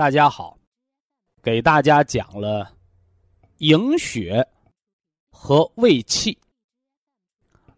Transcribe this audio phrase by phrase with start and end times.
[0.00, 0.56] 大家好。
[1.42, 2.74] 给大家讲了
[3.58, 4.48] 营血
[5.30, 6.38] 和胃气。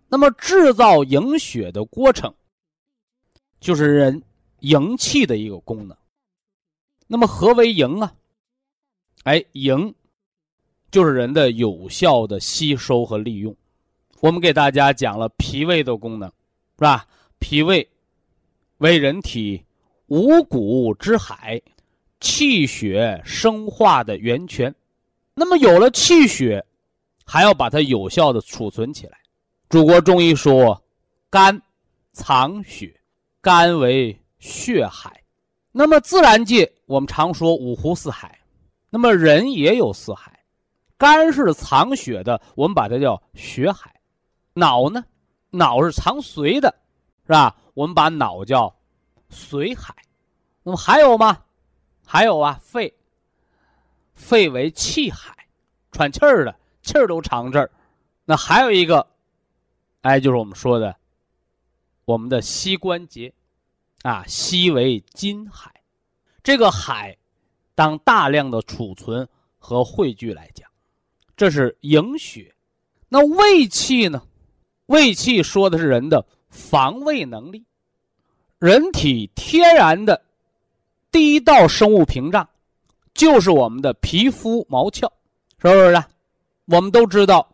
[0.09, 2.33] 那么制造营血的过程，
[3.59, 4.23] 就是人。
[4.61, 5.97] 营气的一个功能。
[7.09, 8.15] 那么何为营啊？
[9.25, 9.93] 哎，营
[10.93, 13.53] 就是人的有效的吸收和利用。
[14.21, 17.05] 我们给大家讲了脾胃的功能，是吧？
[17.41, 17.91] 脾胃
[18.77, 19.61] 为人体
[20.07, 21.61] 五谷之海，
[22.23, 24.75] 气血生化的源泉。
[25.35, 26.65] 那么有了气血，
[27.27, 29.19] 还要把它有效的储存起来。
[29.69, 30.83] 祖国中医说，
[31.29, 31.61] 肝
[32.15, 32.99] 藏血，
[33.43, 34.19] 肝为。
[34.45, 35.23] 血海，
[35.71, 38.37] 那么自然界我们常说五湖四海，
[38.91, 40.37] 那么人也有四海，
[40.99, 43.89] 肝是藏血的，我们把它叫血海；
[44.53, 45.05] 脑呢，
[45.51, 46.75] 脑是藏髓的，
[47.25, 47.55] 是吧？
[47.75, 48.75] 我们把脑叫
[49.31, 49.95] 髓海。
[50.65, 51.39] 那么还有吗？
[52.05, 52.93] 还有啊，肺，
[54.15, 55.47] 肺为气海，
[55.91, 57.71] 喘气儿的气儿都藏这儿。
[58.25, 59.07] 那还有一个，
[60.03, 60.97] 哎，就是我们说的
[62.05, 63.33] 我们的膝关节。
[64.03, 65.73] 啊，膝为金海，
[66.43, 67.17] 这个海，
[67.77, 69.29] 当大量的储存
[69.61, 70.69] 和汇聚来讲，
[71.37, 72.53] 这是营血。
[73.09, 74.21] 那胃气呢？
[74.87, 77.65] 胃气说的是人的防卫能力。
[78.59, 80.21] 人体天然的
[81.13, 82.49] 第一道生物屏障，
[83.13, 85.07] 就是我们的皮肤毛鞘，
[85.59, 86.05] 是不是？
[86.65, 87.47] 我们都知道，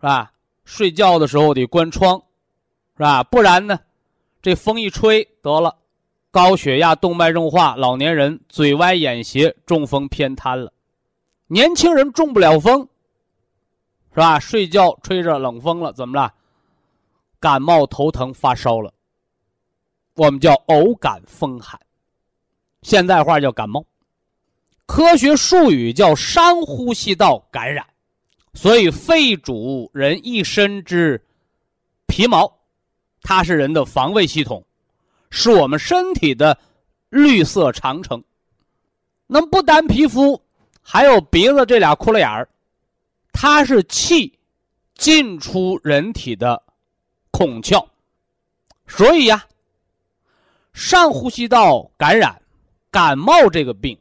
[0.00, 0.32] 是吧？
[0.64, 2.20] 睡觉的时候得关窗，
[2.96, 3.22] 是吧？
[3.22, 3.78] 不然呢？
[4.42, 5.76] 这风一吹，得了，
[6.32, 10.72] 高血压、动脉硬化，老年人嘴歪眼斜，中风偏瘫了。
[11.46, 12.80] 年轻人中不了风，
[14.10, 14.40] 是吧？
[14.40, 16.34] 睡觉吹着冷风了，怎么了？
[17.38, 18.92] 感冒、头疼、发烧了。
[20.14, 21.78] 我们叫偶感风寒，
[22.88, 23.84] 现代话叫感冒。
[24.86, 27.86] 科学术语叫上呼吸道感染。
[28.54, 31.22] 所以，肺主人一身之
[32.06, 32.50] 皮毛。
[33.20, 34.64] 它是人的防卫系统，
[35.28, 36.58] 是我们身体的
[37.10, 38.24] 绿色长城。
[39.26, 40.40] 那么不单皮肤，
[40.80, 42.48] 还有鼻子这俩窟窿眼儿，
[43.32, 44.32] 它是气
[44.94, 46.62] 进出人体的
[47.30, 47.86] 孔窍。
[48.86, 49.44] 所以呀，
[50.72, 52.40] 上呼吸道感染、
[52.90, 53.98] 感冒这个病，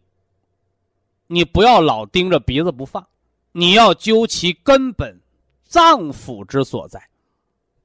[1.28, 3.06] 你不要老盯着鼻子不放，
[3.52, 5.20] 你要究其根本，
[5.64, 7.02] 脏腑之所在。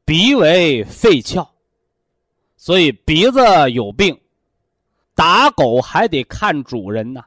[0.05, 1.49] 鼻为肺窍，
[2.57, 3.41] 所以鼻子
[3.71, 4.21] 有病，
[5.15, 7.25] 打狗还得看主人呢，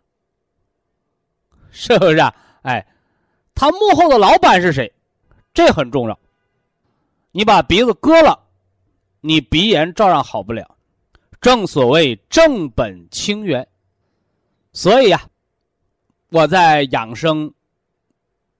[1.71, 2.17] 是不是？
[2.17, 2.35] 啊？
[2.63, 2.85] 哎，
[3.53, 4.91] 他幕后的老板是谁？
[5.53, 6.19] 这很重要。
[7.31, 8.37] 你把鼻子割了，
[9.21, 10.74] 你鼻炎照样好不了。
[11.45, 13.67] 正所谓正本清源，
[14.73, 15.29] 所以呀，
[16.29, 17.53] 我在养生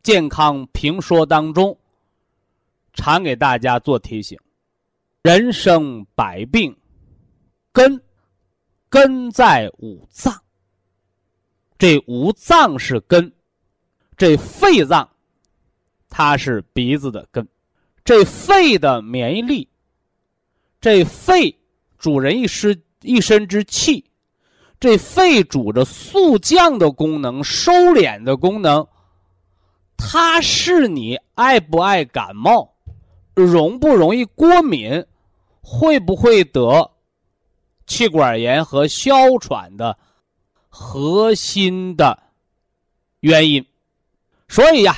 [0.03, 1.75] 健康评说当中。
[2.93, 4.39] 常给大家做提醒：
[5.23, 6.77] 人生百病，
[7.71, 7.99] 根
[8.87, 10.39] 根在五脏。
[11.79, 13.33] 这五脏是根，
[14.15, 15.09] 这肺脏
[16.07, 17.47] 它是鼻子的根。
[18.03, 19.67] 这肺的免疫力，
[20.79, 21.57] 这肺
[22.05, 24.05] 主人一身一身之气，
[24.79, 28.87] 这肺主着速降的功能、收敛的功能。
[29.97, 32.75] 它是你爱不爱感冒？
[33.33, 35.03] 容不容易过敏，
[35.61, 36.91] 会不会得
[37.87, 39.97] 气管炎和哮喘的
[40.69, 42.19] 核心的
[43.21, 43.65] 原因？
[44.47, 44.95] 所以呀，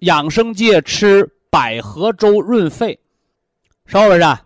[0.00, 3.00] 养生界吃百合粥润肺，
[3.86, 4.38] 是不是？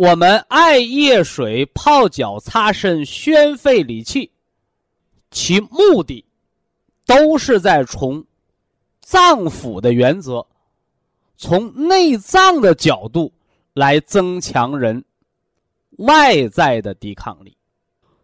[0.00, 4.30] 我们艾叶水泡脚擦身宣肺理气，
[5.30, 6.24] 其目的
[7.04, 8.24] 都是在从
[9.02, 10.46] 脏腑的原则，
[11.36, 13.30] 从内脏的角度
[13.74, 15.04] 来增强人
[15.98, 17.54] 外在的抵抗力。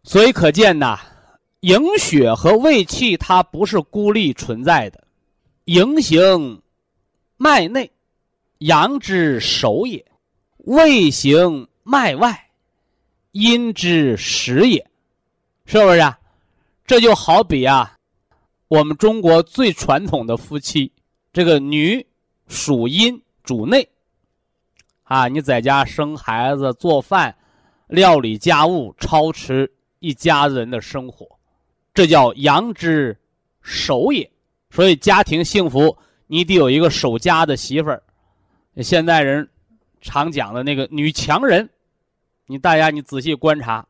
[0.02, 0.98] 所以可见呐，
[1.60, 5.04] 营血和胃气它不是孤立存在的，
[5.66, 6.62] 营行
[7.36, 7.90] 脉内，
[8.60, 10.02] 阳之首也；
[10.66, 12.50] 胃行脉外，
[13.32, 14.86] 阴之始也。
[15.64, 15.98] 是不是？
[15.98, 16.18] 啊？
[16.84, 17.96] 这就好比啊，
[18.68, 20.92] 我们中国最传统的夫妻，
[21.32, 22.06] 这个女
[22.46, 23.88] 属阴主内，
[25.04, 27.34] 啊，你在家生孩子、做饭、
[27.88, 29.72] 料理家务、操持。
[30.00, 31.26] 一家人的生活，
[31.94, 33.18] 这叫阳之
[33.62, 34.30] 守也。
[34.70, 35.96] 所以家庭幸福，
[36.26, 38.00] 你得有一个守家的媳妇儿。
[38.82, 39.48] 现在人
[40.06, 41.68] 常讲的那个女强人，
[42.46, 43.84] 你大家你仔细观察，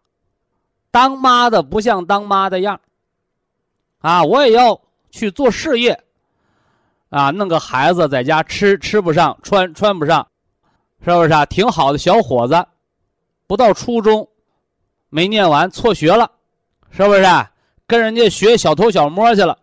[0.90, 2.80] 当妈的不像当妈的样
[4.00, 4.80] 啊，我也要
[5.10, 6.02] 去做事业
[7.10, 10.26] 啊，弄个孩子在家吃吃不上，穿穿不上，
[11.04, 11.44] 是不是啊？
[11.44, 12.66] 挺好的小伙子，
[13.46, 14.26] 不到初中。
[15.08, 16.30] 没念完，辍学了，
[16.90, 17.24] 是不是？
[17.86, 19.56] 跟人家学小偷小摸去了，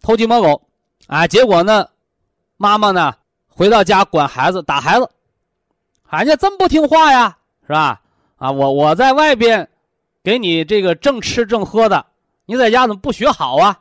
[0.00, 0.62] 偷鸡摸狗，
[1.06, 1.26] 啊！
[1.26, 1.86] 结果呢，
[2.56, 3.14] 妈妈呢
[3.46, 5.08] 回到家管孩子，打孩子，
[6.18, 8.00] 人家真不听话呀，是吧？
[8.36, 9.68] 啊，我我在外边
[10.22, 12.04] 给你这个正吃正喝的，
[12.46, 13.80] 你在家怎么不学好啊？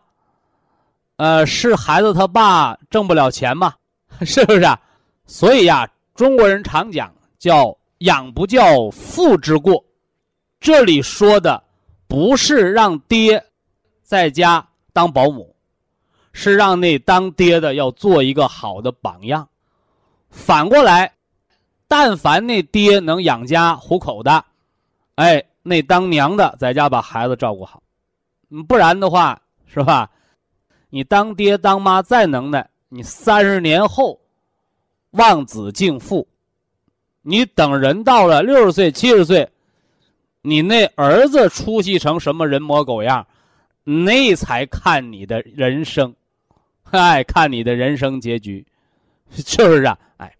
[1.18, 3.74] 呃，是孩子他爸挣不了钱吗？
[4.22, 4.66] 是不是？
[5.26, 9.84] 所以呀，中国人常讲叫养不教，父之过。
[10.60, 11.62] 这里说的
[12.08, 13.44] 不是让爹
[14.02, 15.56] 在家当保姆，
[16.32, 19.48] 是让那当爹的要做一个好的榜样。
[20.30, 21.13] 反过来，
[21.96, 24.44] 但凡那爹能养家糊口的，
[25.14, 27.84] 哎，那当娘的在家把孩子照顾好。
[28.68, 30.10] 不然的话，是吧？
[30.90, 34.20] 你当爹当妈再能耐，你三十年后
[35.12, 36.28] 望子敬父，
[37.22, 39.48] 你等人到了六十岁、七十岁。
[40.42, 43.24] 你那儿子出息成什么人模狗样，
[43.84, 46.12] 那才看你的人生，
[46.90, 48.66] 哎，看你的人生结局，
[49.30, 49.96] 是不是啊？
[50.18, 50.36] 哎，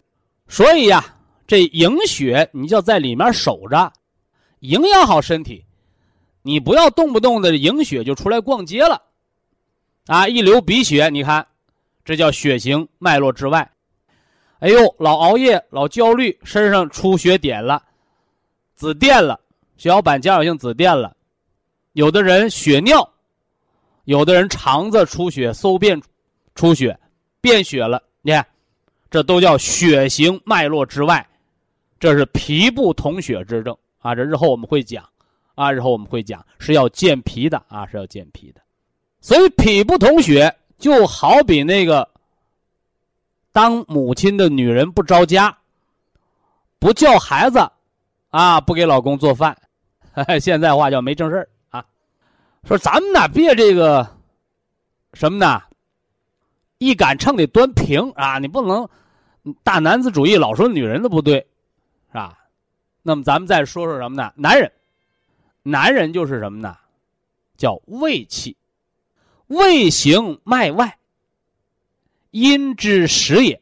[0.48, 1.04] 所以呀，
[1.46, 3.92] 这营血你就在里面守着，
[4.60, 5.64] 营养好身体，
[6.42, 9.02] 你不要动不动的营血就出来逛街了，
[10.06, 11.46] 啊，一流鼻血，你看，
[12.04, 13.70] 这叫血行脉络之外。
[14.60, 17.82] 哎呦，老熬夜，老焦虑，身上出血点了，
[18.74, 19.38] 紫癜了。
[19.76, 21.14] 血小板减少性紫癜了，
[21.92, 23.06] 有的人血尿，
[24.04, 26.00] 有的人肠子出血、搜便
[26.54, 26.98] 出血、
[27.42, 28.02] 便血了。
[28.22, 28.46] 你看，
[29.10, 31.26] 这都叫血行脉络之外，
[32.04, 34.14] 这是脾不统血之症啊。
[34.14, 35.08] 这日后我们会讲
[35.54, 38.60] 啊，日后我们会讲是要健脾的啊，是要健脾的。
[39.22, 42.06] 所以脾不统血就好比那个
[43.52, 45.56] 当母亲的女人不着家，
[46.78, 47.66] 不叫孩子
[48.28, 49.56] 啊，不给老公做饭。
[50.38, 51.82] 现在话叫没正事啊，
[52.64, 54.06] 说咱们呢别这个
[55.14, 55.62] 什么呢，
[56.76, 58.86] 一杆秤得端平啊，你不能
[59.62, 61.46] 大男子主义老说女人的不对，
[62.14, 62.38] 是吧？
[63.02, 64.32] 那么咱们再说说什么呢？
[64.36, 64.70] 男人，
[65.64, 66.76] 男人就是什么呢？
[67.56, 68.56] 叫胃气，
[69.48, 70.96] 胃行脉外，
[72.30, 73.60] 阴之始也。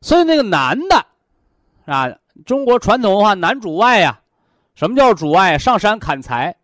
[0.00, 1.04] 所以那个男的，
[1.84, 2.16] 啊，
[2.46, 4.20] 中国传统文化男主外呀。
[4.76, 5.58] 什么叫主外？
[5.58, 6.56] 上山砍柴，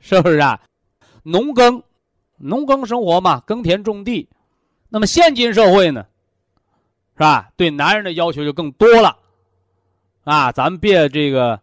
[0.00, 0.58] 是不是啊？
[1.24, 1.82] 农耕，
[2.38, 4.30] 农耕生活嘛，耕田种地。
[4.88, 6.06] 那么现今社会呢，
[7.16, 7.50] 是吧？
[7.54, 9.18] 对男人的要求就更多了，
[10.28, 11.58] 啊，咱们别这个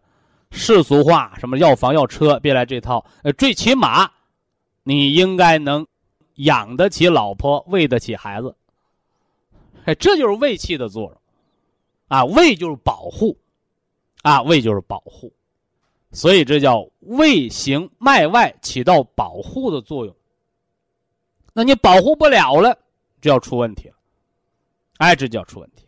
[0.49, 3.05] 世俗化，什么要房要车，别来这套。
[3.21, 4.09] 呃，最起码，
[4.81, 5.85] 你应该能
[6.37, 8.55] 养得起老婆，喂得起孩子。
[9.83, 11.21] 哎，这就是胃气的作用，
[12.07, 13.37] 啊，胃就是保护，
[14.23, 15.31] 啊，胃就是保护。
[16.11, 20.15] 所以这叫胃行脉外，起到保护的作用。
[21.53, 22.75] 那你保护不了了，
[23.21, 23.95] 就要出问题了。
[24.97, 25.84] 哎，这就要出问题。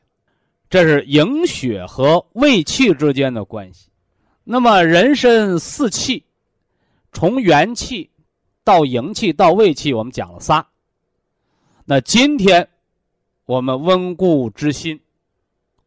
[0.69, 3.89] 这是营血和胃气之间的关系。
[4.43, 6.23] 那么人参四气，
[7.11, 8.09] 从元气
[8.63, 10.67] 到营气到胃气，我们讲了仨。
[11.85, 12.67] 那今天
[13.45, 14.99] 我们温故知新，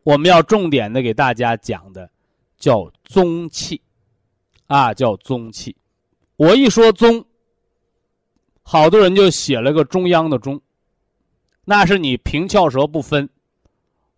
[0.03, 2.11] 我们要重点的给大家讲的
[2.57, 3.81] 叫中气。
[4.67, 5.75] 啊，叫宗气。
[6.37, 7.25] 我一说宗，
[8.63, 10.61] 好多人就写了个中央的中，
[11.65, 13.29] 那是你平翘舌不分，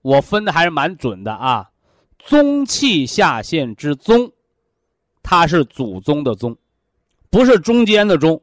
[0.03, 1.71] 我分的还是蛮准的啊。
[2.19, 4.31] 宗气下陷之宗，
[5.23, 6.57] 它是祖宗的宗，
[7.31, 8.41] 不是中间的中。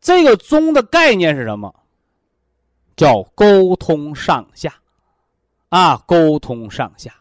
[0.00, 1.74] 这个宗的概念是什么？
[2.96, 4.74] 叫沟通上下，
[5.68, 7.14] 啊，沟通上下，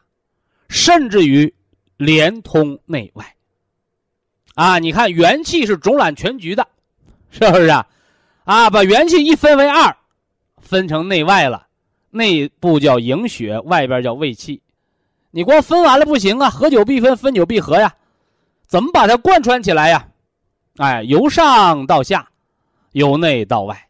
[0.68, 1.54] 甚至于
[1.96, 3.36] 连通内外。
[4.56, 6.68] 啊，你看元气是总揽全局的，
[7.30, 7.88] 是不是啊？
[8.44, 9.96] 啊，把元气一分为二，
[10.58, 11.69] 分成内外了，
[12.12, 14.62] 内部叫营血，外边叫卫气。
[15.32, 17.96] 你光分完了不行啊，合久必分，分久必合呀。
[18.68, 20.08] 怎么把它贯穿起来呀？
[20.78, 22.30] 哎，由上到下，
[22.94, 23.88] 由内到外，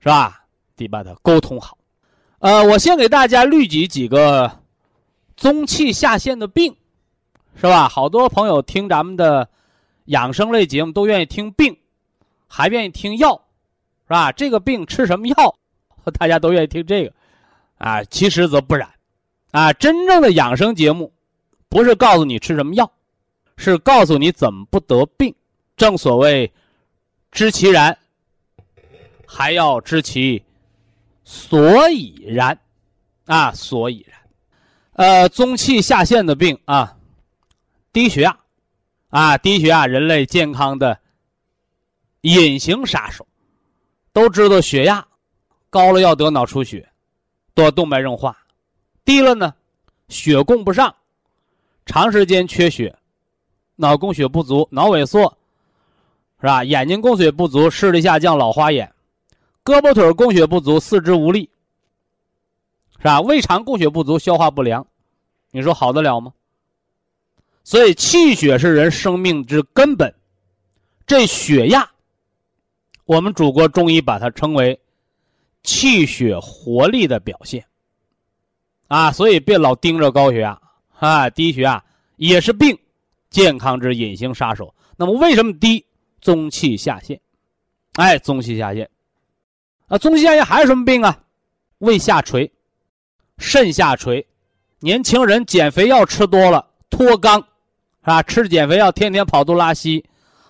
[0.00, 0.44] 是吧？
[0.76, 1.76] 得把它沟通好。
[2.38, 4.50] 呃，我先给大家捋举几个
[5.36, 6.74] 中气下陷的病，
[7.56, 7.88] 是吧？
[7.88, 9.48] 好多朋友听咱们的。
[10.06, 11.78] 养生类节目都愿意听病，
[12.48, 13.40] 还愿意听药，
[14.02, 14.32] 是吧？
[14.32, 15.54] 这个病吃什么药，
[16.18, 17.12] 大家都愿意听这个，
[17.82, 18.88] 啊，其实则不然，
[19.50, 21.12] 啊，真正的养生节目，
[21.68, 22.88] 不是告诉你吃什么药，
[23.56, 25.34] 是告诉你怎么不得病。
[25.76, 26.52] 正所谓，
[27.32, 27.98] 知其然，
[29.26, 30.44] 还要知其
[31.24, 32.56] 所以然，
[33.26, 34.20] 啊，所以然，
[34.92, 36.96] 呃，中气下陷的病啊，
[37.92, 38.38] 低血压。
[39.08, 41.00] 啊，低血压，人类健康的
[42.20, 43.26] 隐形杀手，
[44.12, 45.04] 都知道血压
[45.68, 46.88] 高了要得脑出血，
[47.54, 48.32] 多动脉硬化；
[49.04, 49.54] 低了呢，
[50.08, 50.94] 血供不上，
[51.86, 52.96] 长时间缺血，
[53.76, 55.36] 脑供血不足，脑萎缩，
[56.40, 56.64] 是吧？
[56.64, 58.86] 眼睛供血不足，视力下降，老花眼；
[59.64, 61.50] 胳膊腿供血不足，四肢无力，
[62.98, 63.20] 是吧？
[63.20, 64.86] 胃肠供血不足，消化不良，
[65.50, 66.32] 你说好得了吗？
[67.64, 70.12] 所以，气血是人生命之根本。
[71.06, 71.88] 这血压，
[73.04, 74.80] 我们祖国中医把它称为
[75.62, 77.64] 气血活力的表现。
[78.88, 80.60] 啊，所以别老盯着高血压
[80.98, 81.82] 啊，低血压
[82.16, 82.78] 也是病，
[83.30, 84.74] 健康之隐形杀手。
[84.96, 85.84] 那么，为什么低？
[86.20, 87.20] 中气下陷。
[87.94, 88.88] 哎，中气下陷。
[89.88, 91.18] 啊，中气下陷还有什么病啊？
[91.78, 92.50] 胃下垂、
[93.38, 94.24] 肾下垂，
[94.80, 97.42] 年轻人减肥药吃多了，脱肛。
[98.04, 98.22] 是吧？
[98.22, 100.04] 吃减肥药，天天跑肚拉稀，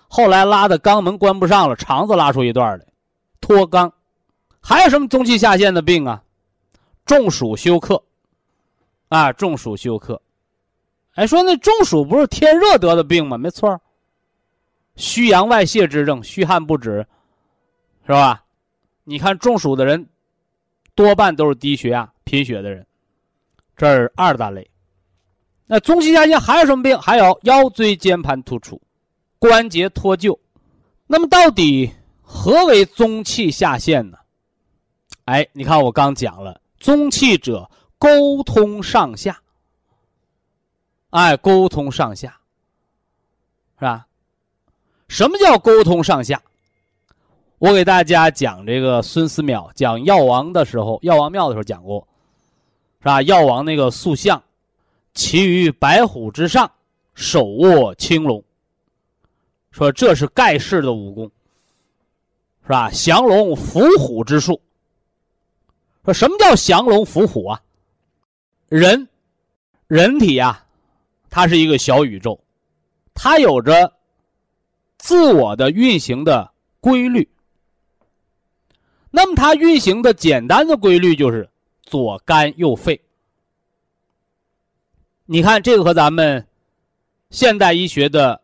[0.07, 2.85] 后来拉的肛门关不上了，肠子拉出一段来，
[3.39, 3.91] 脱肛。
[4.63, 6.23] 还有什么中气下陷的病啊？
[7.05, 8.01] 中暑休克。
[9.09, 10.19] 啊，中暑休克。
[11.15, 13.37] 哎，说那中暑不是天热得的病吗？
[13.37, 13.79] 没错
[14.95, 17.05] 虚阳外泄之症，虚汗不止，
[18.07, 18.43] 是吧？
[19.03, 20.07] 你看中暑的人，
[20.95, 22.87] 多半都是低血压、贫血的人，
[23.75, 24.67] 这是二大类。
[25.65, 26.97] 那中气下陷还有什么病？
[26.99, 28.81] 还有腰椎间盘突出、
[29.39, 30.37] 关节脱臼。
[31.05, 31.91] 那么到底
[32.21, 34.17] 何为中气下陷呢？
[35.25, 39.39] 哎，你看我刚讲了，中气者沟通上下。
[41.11, 42.37] 哎，沟通上下，
[43.77, 44.07] 是吧？
[45.07, 46.41] 什么叫沟通上下？
[47.59, 52.05] 我给大家讲这个孙思邈讲药王的时候，药王庙的时候讲过，
[52.99, 53.21] 是吧？
[53.21, 54.41] 药王那个塑像。
[55.13, 56.69] 骑于白虎之上，
[57.13, 58.43] 手握青龙。
[59.69, 61.31] 说这是盖世的武功，
[62.63, 62.89] 是吧？
[62.89, 64.59] 降龙伏虎之术。
[66.03, 67.61] 说什么叫降龙伏虎啊？
[68.67, 69.07] 人，
[69.87, 70.65] 人体呀，
[71.29, 72.39] 它是一个小宇宙，
[73.13, 73.93] 它有着
[74.97, 77.27] 自我的运行的规律。
[79.11, 81.49] 那么它运行的简单的规律就是
[81.83, 82.99] 左肝右肺。
[85.25, 86.45] 你看这个和咱们
[87.29, 88.41] 现代医学的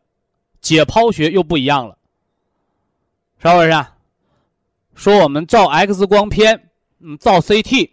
[0.61, 1.97] 解剖学又不一样了，
[3.39, 3.85] 是不是？
[4.95, 6.68] 说我们照 X 光片，
[6.99, 7.89] 嗯，造 CT，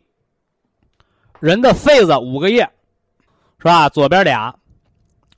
[1.40, 2.62] 人的肺子五个叶，
[3.58, 3.88] 是吧？
[3.88, 4.58] 左边俩，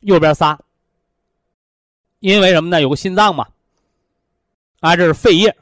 [0.01, 0.59] 右边仨。
[2.21, 2.81] 因为什么呢？
[2.81, 3.47] 有个心脏嘛，
[4.81, 5.57] 啊，这是肺叶。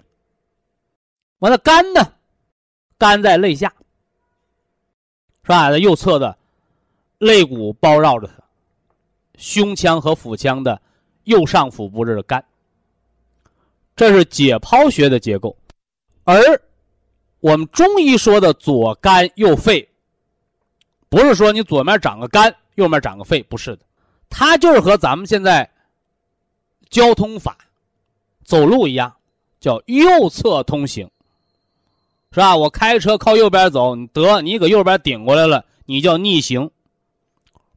[1.40, 2.14] 完了，肝呢？
[2.98, 3.72] 肝在肋下，
[5.42, 5.70] 是吧？
[5.70, 6.36] 在右侧的。
[7.18, 8.34] 肋骨包绕着它，
[9.38, 10.80] 胸腔和腹腔的
[11.25, 12.44] 右上腹部这是肝，
[13.96, 15.56] 这是解剖学的结构，
[16.25, 16.38] 而
[17.46, 19.88] 我们中医说的左肝右肺，
[21.08, 23.82] 不是说你左面长个肝，右面长个肺，不是的，
[24.28, 25.70] 它就是和咱们现在
[26.90, 27.56] 交通法
[28.42, 29.14] 走路一样，
[29.60, 31.08] 叫右侧通行，
[32.32, 32.56] 是吧？
[32.56, 36.68] 我开车靠右边走，你得你搁右边顶过来了，你叫逆行。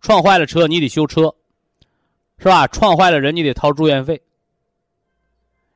[0.02, 1.36] 撞坏了车，你得修车，
[2.40, 2.66] 是吧？
[2.66, 4.20] 撞坏了人，你得掏住院费。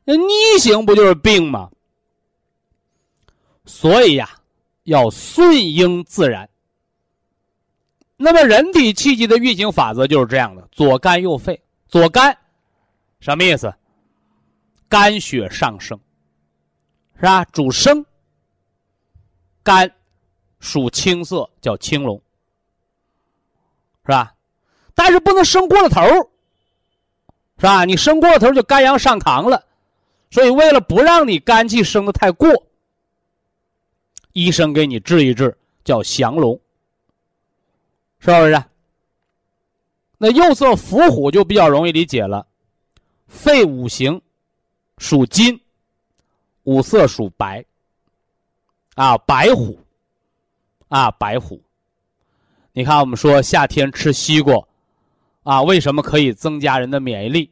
[0.04, 1.70] 那逆行不就是病吗？
[3.66, 4.30] 所以呀，
[4.84, 6.50] 要顺应自然。
[8.18, 11.62] 那么，人体气机的运行法则就是这样的：左肝右肺。
[11.88, 12.38] 左肝
[13.20, 13.74] 什么意思？
[14.88, 16.00] 肝血上升，
[17.16, 17.44] 是吧？
[17.46, 18.06] 主生，
[19.64, 19.92] 肝
[20.60, 22.22] 属青色，叫青龙，
[24.06, 24.34] 是吧？
[24.94, 26.02] 但是不能生过了头
[27.58, 27.86] 是吧？
[27.86, 29.66] 你生过了头就肝阳上亢了，
[30.30, 32.50] 所以为了不让你肝气升的太过，
[34.34, 36.60] 医生给你治一治，叫降龙，
[38.20, 38.64] 是不是？
[40.18, 42.46] 那右侧伏虎就比较容易理解了，
[43.28, 44.22] 肺五行
[44.98, 45.60] 属金，
[46.64, 47.64] 五色属白，
[48.96, 49.78] 啊，白虎，
[50.88, 51.62] 啊，白虎。
[52.72, 54.66] 你看，我们说夏天吃西瓜，
[55.44, 57.52] 啊，为什么可以增加人的免疫力？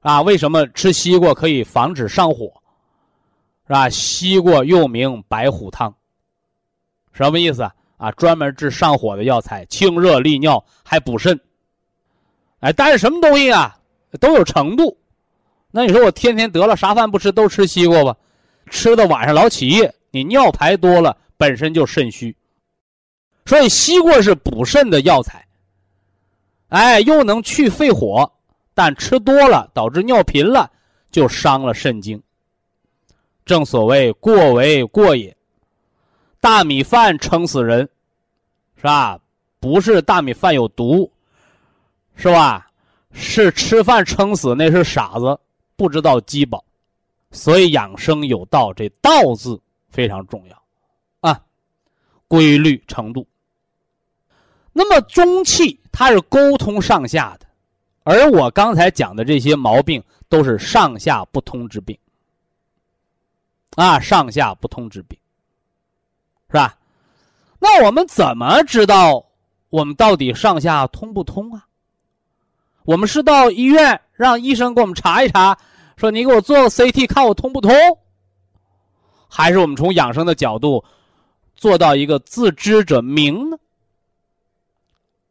[0.00, 2.61] 啊，为什么吃西瓜可以防止上火？
[3.66, 3.88] 是吧？
[3.88, 5.94] 西瓜又名白虎汤，
[7.12, 7.74] 什么意思啊？
[7.96, 11.38] 啊，专门治上火的药材，清热利尿，还补肾。
[12.58, 13.78] 哎，但是什么东西啊，
[14.20, 14.98] 都有程度。
[15.70, 18.16] 那你说我天天得了啥饭不吃，都吃西瓜吧？
[18.70, 22.36] 吃的晚上老起夜，你尿排多了，本身就肾虚。
[23.46, 25.46] 所以西瓜是补肾的药材。
[26.68, 28.30] 哎，又能去肺火，
[28.74, 30.70] 但吃多了导致尿频了，
[31.10, 32.20] 就伤了肾经。
[33.44, 35.36] 正所谓过为过也。
[36.40, 37.88] 大米饭撑死人，
[38.76, 39.18] 是吧？
[39.60, 41.10] 不是大米饭有毒。
[42.14, 42.68] 是吧？
[43.12, 45.38] 是吃饭撑死，那是傻子，
[45.76, 46.64] 不知道饥饱。
[47.30, 49.58] 所以养生有道，这“道”字
[49.88, 50.62] 非常重要
[51.20, 51.42] 啊，
[52.28, 53.26] 规律程度。
[54.72, 57.46] 那么中气它是沟通上下的，
[58.04, 61.98] 而我刚才讲的这些毛病都是上下不通之病
[63.76, 65.18] 啊，上下不通之病，
[66.48, 66.76] 是吧？
[67.58, 69.24] 那我们怎么知道
[69.70, 71.66] 我们到底上下通不通啊？
[72.84, 75.56] 我们是到医院让医生给我们查一查，
[75.96, 77.72] 说你给我做个 CT 看我通不通，
[79.28, 80.84] 还是我们从养生的角度
[81.54, 83.56] 做到一个自知者明呢？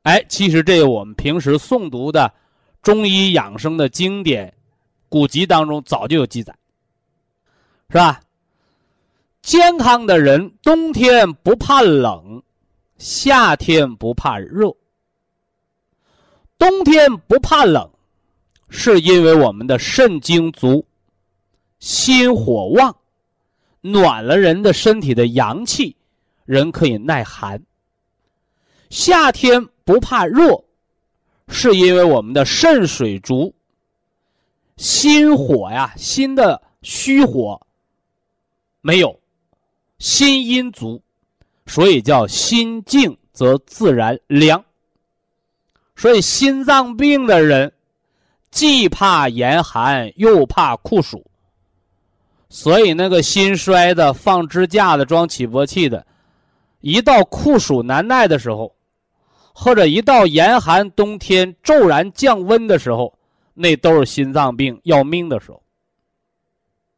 [0.04, 2.34] 哎，其实这个我们平时诵读的
[2.82, 4.51] 中医养生的经典
[5.10, 6.56] 古籍当中早就有记载，
[7.89, 8.19] 是吧？
[9.41, 12.43] 健康的人冬天不怕冷，
[12.99, 14.71] 夏天不怕热。
[16.60, 17.89] 冬天不怕冷，
[18.69, 20.86] 是因为我们的肾精足，
[21.80, 22.95] 心火旺，
[23.82, 25.95] 暖了人的身体的阳气，
[26.45, 27.60] 人可以耐寒。
[28.91, 30.63] 夏天不怕热，
[31.47, 33.56] 是因为我们的肾水足，
[34.77, 37.60] 心火呀，心的虚火
[38.82, 39.19] 没有，
[40.01, 40.99] 心阴足，
[41.67, 44.65] 所以叫心静则自然凉。
[45.95, 47.71] 所以心脏病的人，
[48.49, 51.23] 既怕严寒又怕酷暑。
[52.49, 56.03] 所以那个心衰的、放支架的、装起搏器的，
[56.79, 58.73] 一到酷暑难耐的时候，
[59.53, 63.13] 或者一到严寒冬天骤然降温的时候，
[63.53, 65.61] 那都是心脏病要命的时候。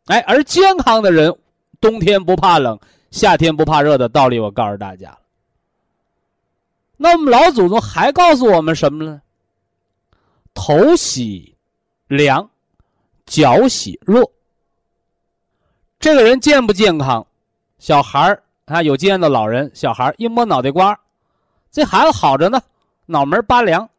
[0.05, 1.35] 哎，而健康的人，
[1.83, 2.79] 冬天不怕冷，
[3.11, 5.17] 夏天不怕热的道理，我告诉大家。
[6.95, 9.21] 那我们老祖宗还告诉我们什么呢？
[10.53, 11.53] 头喜
[12.07, 12.49] 凉，
[13.25, 14.23] 脚喜热。
[15.99, 17.27] 这个人健不健康？
[17.79, 20.97] 小孩儿啊，有经验的老人，小孩一摸脑袋瓜，
[21.69, 22.61] 这孩子好着呢，
[23.07, 23.89] 脑门发凉，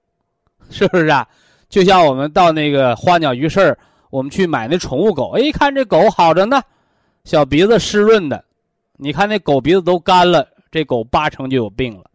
[0.70, 1.28] 是不是啊？
[1.68, 3.76] 就像我们到那个花鸟鱼市
[4.08, 6.62] 我们去买那宠物狗，哎，一看这狗好着呢，
[7.24, 8.44] 小鼻子湿润的，
[8.96, 12.10] 你看那狗鼻子都干了，这狗八成就有病了。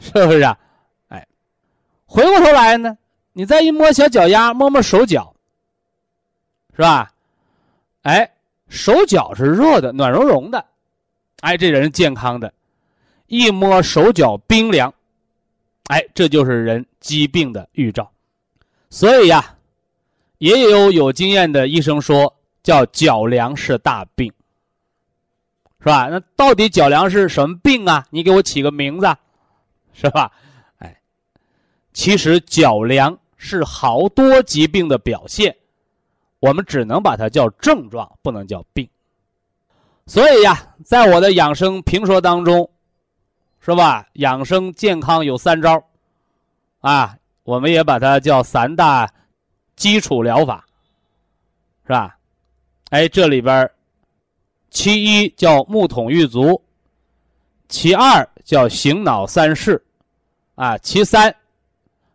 [0.00, 0.58] 是不是啊？
[1.08, 1.26] 哎，
[2.06, 2.98] 回过头来呢，
[3.32, 5.34] 你再一摸小脚丫，摸摸手脚，
[6.74, 7.12] 是吧？
[8.02, 8.28] 哎，
[8.68, 10.66] 手脚是热的，暖融融的，
[11.40, 12.52] 哎，这人健康的。
[13.28, 14.92] 一摸手脚冰凉，
[15.86, 18.10] 哎，这就是人疾病的预兆。
[18.90, 19.56] 所以呀，
[20.38, 24.32] 也有有经验的医生说，叫脚凉是大病，
[25.80, 26.08] 是吧？
[26.08, 28.06] 那到底脚凉是什么病啊？
[28.10, 29.06] 你给我起个名字。
[29.94, 30.32] 是吧？
[30.78, 31.02] 哎，
[31.92, 35.54] 其实脚凉是好多疾病的表现，
[36.40, 38.88] 我们只能把它叫症状，不能叫病。
[40.06, 42.70] 所以呀，在我的养生评说当中，
[43.60, 44.06] 是吧？
[44.14, 45.84] 养生健康有三招，
[46.80, 49.12] 啊，我们也把它叫三大
[49.76, 50.64] 基础疗法，
[51.84, 52.16] 是吧？
[52.92, 53.70] 哎，这里边
[54.68, 56.62] 其一叫木桶玉足，
[57.68, 58.28] 其二。
[58.44, 59.80] 叫醒脑三式，
[60.56, 61.32] 啊，其三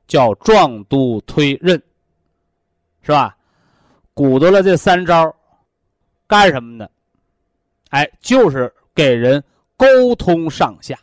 [0.07, 1.81] 叫壮督推任，
[3.01, 3.37] 是吧？
[4.13, 5.33] 鼓捣了这三招，
[6.27, 6.89] 干什么呢？
[7.91, 9.41] 哎，就是给人
[9.77, 10.99] 沟通上下，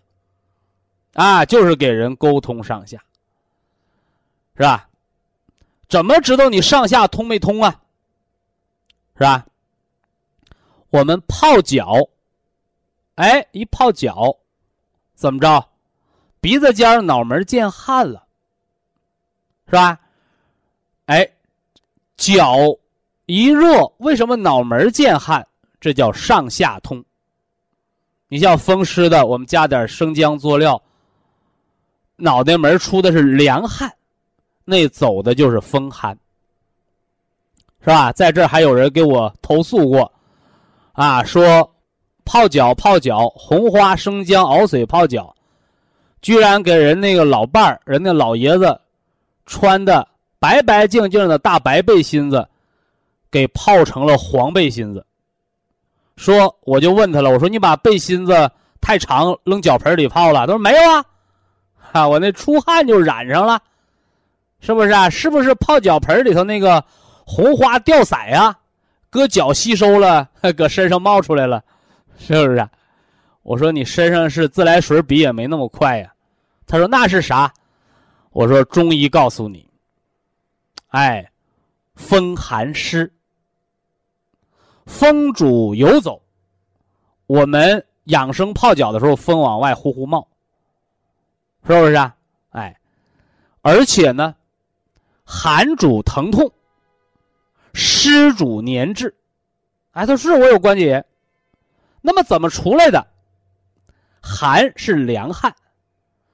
[1.14, 3.02] 啊，就是给人沟通上下，
[4.56, 4.86] 是吧？
[5.88, 7.80] 怎么知道你上下通没通啊？
[9.16, 9.46] 是吧？
[10.94, 12.08] 我们泡脚，
[13.16, 14.32] 哎，一泡脚，
[15.16, 15.68] 怎么着？
[16.40, 18.24] 鼻子尖脑门见汗了，
[19.66, 19.98] 是吧？
[21.06, 21.28] 哎，
[22.16, 22.56] 脚
[23.26, 25.44] 一热，为什么脑门见汗？
[25.80, 27.04] 这叫上下通。
[28.28, 30.80] 你像风湿的，我们加点生姜佐料，
[32.14, 33.92] 脑袋门出的是凉汗，
[34.64, 36.16] 那走的就是风寒，
[37.80, 38.12] 是吧？
[38.12, 40.12] 在这还有人给我投诉过，
[40.94, 41.68] 啊，说
[42.24, 45.34] 泡脚泡脚，红花生姜熬水泡脚，
[46.22, 48.80] 居然给人那个老伴儿，人家老爷子
[49.44, 50.06] 穿的
[50.38, 52.48] 白白净净的大白背心子，
[53.28, 55.04] 给泡成了黄背心子。
[56.16, 58.48] 说，我就问他了，我说你把背心子
[58.80, 60.46] 太长扔脚盆里泡了？
[60.46, 61.04] 他说没有啊，
[61.90, 63.60] 啊，我那出汗就染上了，
[64.60, 65.10] 是不是啊？
[65.10, 66.82] 是不是泡脚盆里头那个
[67.26, 68.56] 红花掉色呀？
[69.14, 71.62] 搁脚吸收了， 搁身上冒出来了，
[72.18, 72.68] 是不是？
[73.44, 76.12] 我说你身上是自来水比也没那么快呀。
[76.66, 77.54] 他说那是啥？
[78.30, 79.68] 我说中医告诉你，
[80.88, 81.30] 哎，
[81.94, 83.08] 风寒湿。
[84.84, 86.20] 风主游走，
[87.28, 90.26] 我们养生泡脚的时候，风往外呼呼冒，
[91.64, 92.12] 是不是啊？
[92.50, 92.76] 哎，
[93.62, 94.34] 而且呢，
[95.24, 96.50] 寒主疼痛，
[97.74, 99.14] 湿主粘滞。
[99.90, 101.04] 哎，他说是我有关节炎，
[102.00, 103.06] 那么怎么出来的？
[104.22, 105.54] 寒是凉汗，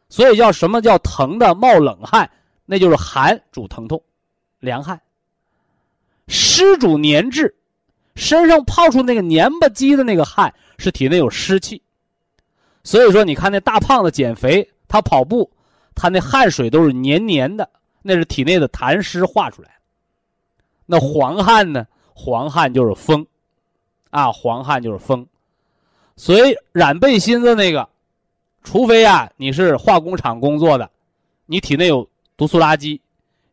[0.08, 2.30] 所以叫什么叫疼的冒冷汗？
[2.64, 4.00] 那就是寒主疼痛，
[4.60, 5.00] 凉汗。
[6.28, 7.52] 湿主粘滞。
[8.16, 11.80] 身上泡出那个粘吧唧的那个汗，是体内有湿气，
[12.82, 15.50] 所以说你看那大胖子减肥，他跑步，
[15.94, 17.66] 他那汗水都是黏黏的，
[18.02, 19.79] 那是体内的痰湿化出来。
[20.90, 21.86] 那黄汗呢？
[22.12, 23.24] 黄汗就是风，
[24.10, 25.24] 啊，黄汗就是风。
[26.16, 27.88] 所以染背心子那个，
[28.64, 30.90] 除非啊你是化工厂工作的，
[31.46, 33.00] 你体内有毒素垃圾，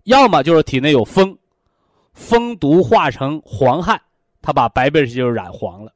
[0.05, 1.37] 要么就是体内有风，
[2.11, 4.01] 风毒化成黄汗。
[4.41, 5.93] 他把白背心就染黄了。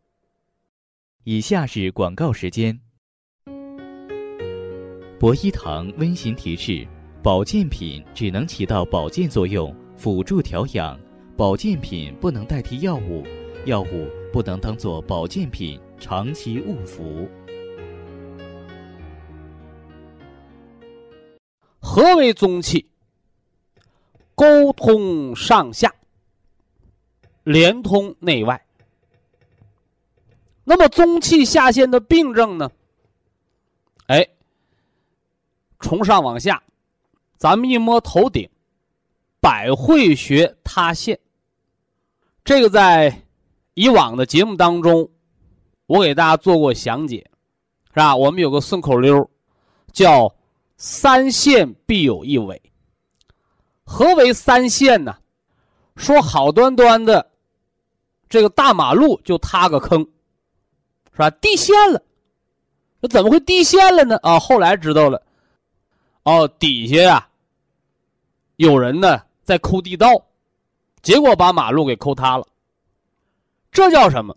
[1.24, 2.80] 以下是广告时间。
[5.20, 6.88] 博一堂温馨提示：
[7.24, 10.98] 保健品只能起到保健作用，辅助调养；
[11.38, 13.26] 保健品不能代替药物，
[13.66, 17.28] 药物不能当做保健品长期误服。
[21.80, 22.88] 何为宗气？
[24.36, 25.94] 沟通上下。
[27.44, 28.64] 连通内外。
[30.64, 32.70] 那么中气下陷的病症呢？
[34.06, 34.28] 哎，
[35.80, 36.62] 从上往下，
[37.38, 38.48] 咱们一摸头顶，
[39.42, 41.20] 百会穴塌陷。
[42.46, 43.24] 这个在
[43.74, 45.10] 以往的节目当中，
[45.88, 47.30] 我给大家做过详解，
[47.90, 48.16] 是吧？
[48.16, 49.30] 我们有个顺口溜，
[49.92, 50.34] 叫
[50.78, 52.62] “三线必有一尾”。
[53.84, 55.18] 何为三线呢？
[55.96, 57.30] 说好端端的。
[58.30, 60.00] 这个大马路就塌个坑，
[61.12, 61.30] 是吧？
[61.32, 62.02] 地陷了，
[63.02, 64.18] 那怎么会地陷了呢？
[64.22, 65.22] 啊，后来知道了，
[66.24, 67.28] 哦，底下呀，
[68.56, 69.22] 有人呢
[69.52, 70.08] 在抠地道，
[71.02, 72.48] 结果把马路给抠塌了。
[73.70, 74.34] 这叫什么？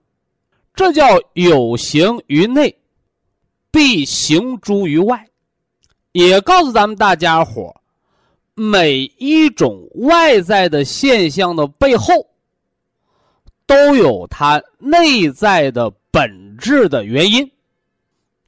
[0.74, 2.76] 这叫有形于内，
[3.70, 5.24] 必行诸于外。
[6.10, 7.72] 也告诉咱们大家伙
[8.54, 12.12] 每一种外在的现象的背后。
[13.66, 17.50] 都有它内在的本质的原因，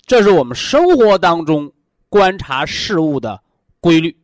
[0.05, 1.73] 这是我们生活当中
[2.11, 3.41] 观察事物的
[3.81, 4.15] 规律。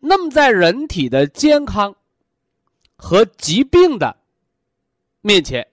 [0.00, 1.94] 那么，在人体的健康
[2.96, 4.16] 和疾病的
[5.20, 5.66] 面前，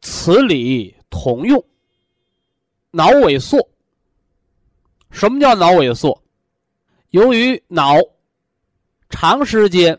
[0.00, 1.64] 此理同用。
[2.90, 3.68] 脑萎缩，
[5.10, 6.20] 什么叫脑萎缩？
[7.10, 7.94] 由于脑
[9.08, 9.98] 长时间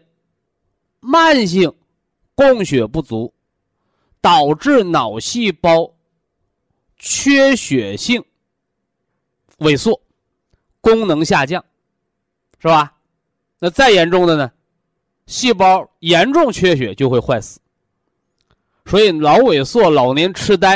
[1.00, 1.74] 慢性。
[2.36, 3.34] 供血不足，
[4.22, 5.94] 导致脑细胞
[6.96, 8.24] 缺血性
[9.58, 10.02] 萎缩，
[10.80, 11.62] 功能下降，
[12.60, 12.94] 是吧？
[13.58, 14.52] 那再严重的呢？
[15.26, 17.60] 细胞严重缺血就会坏死。
[18.86, 20.76] 所以脑萎缩、老年痴呆，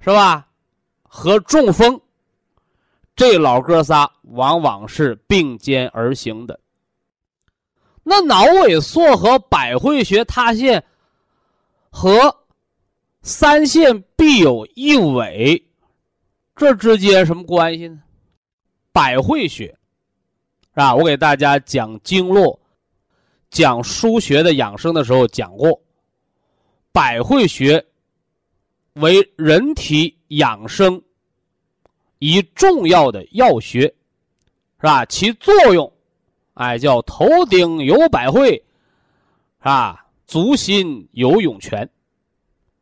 [0.00, 0.48] 是吧？
[1.02, 2.00] 和中风，
[3.14, 6.58] 这老哥仨往往是并肩而行的。
[8.02, 10.84] 那脑萎缩和百会穴塌陷
[11.90, 12.34] 和
[13.22, 15.62] 三线必有一尾，
[16.56, 18.00] 这之间什么关系呢？
[18.92, 19.76] 百会穴，
[20.74, 20.92] 是吧？
[20.94, 22.58] 我给大家讲经络、
[23.48, 25.80] 讲输学的养生的时候讲过，
[26.90, 27.84] 百会穴
[28.94, 31.00] 为人体养生
[32.18, 35.04] 一重要的药穴，是吧？
[35.04, 35.90] 其作用，
[36.54, 38.50] 哎，叫头顶有百会，
[39.58, 40.04] 是吧？
[40.26, 41.88] 足心有涌泉，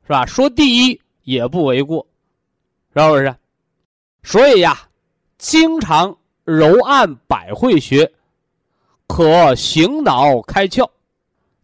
[0.04, 0.24] 是吧？
[0.24, 2.06] 说第一也不为过，
[2.94, 3.34] 是不是？
[4.22, 4.88] 所以呀，
[5.36, 8.10] 经常揉按百会穴，
[9.06, 10.88] 可醒脑开窍。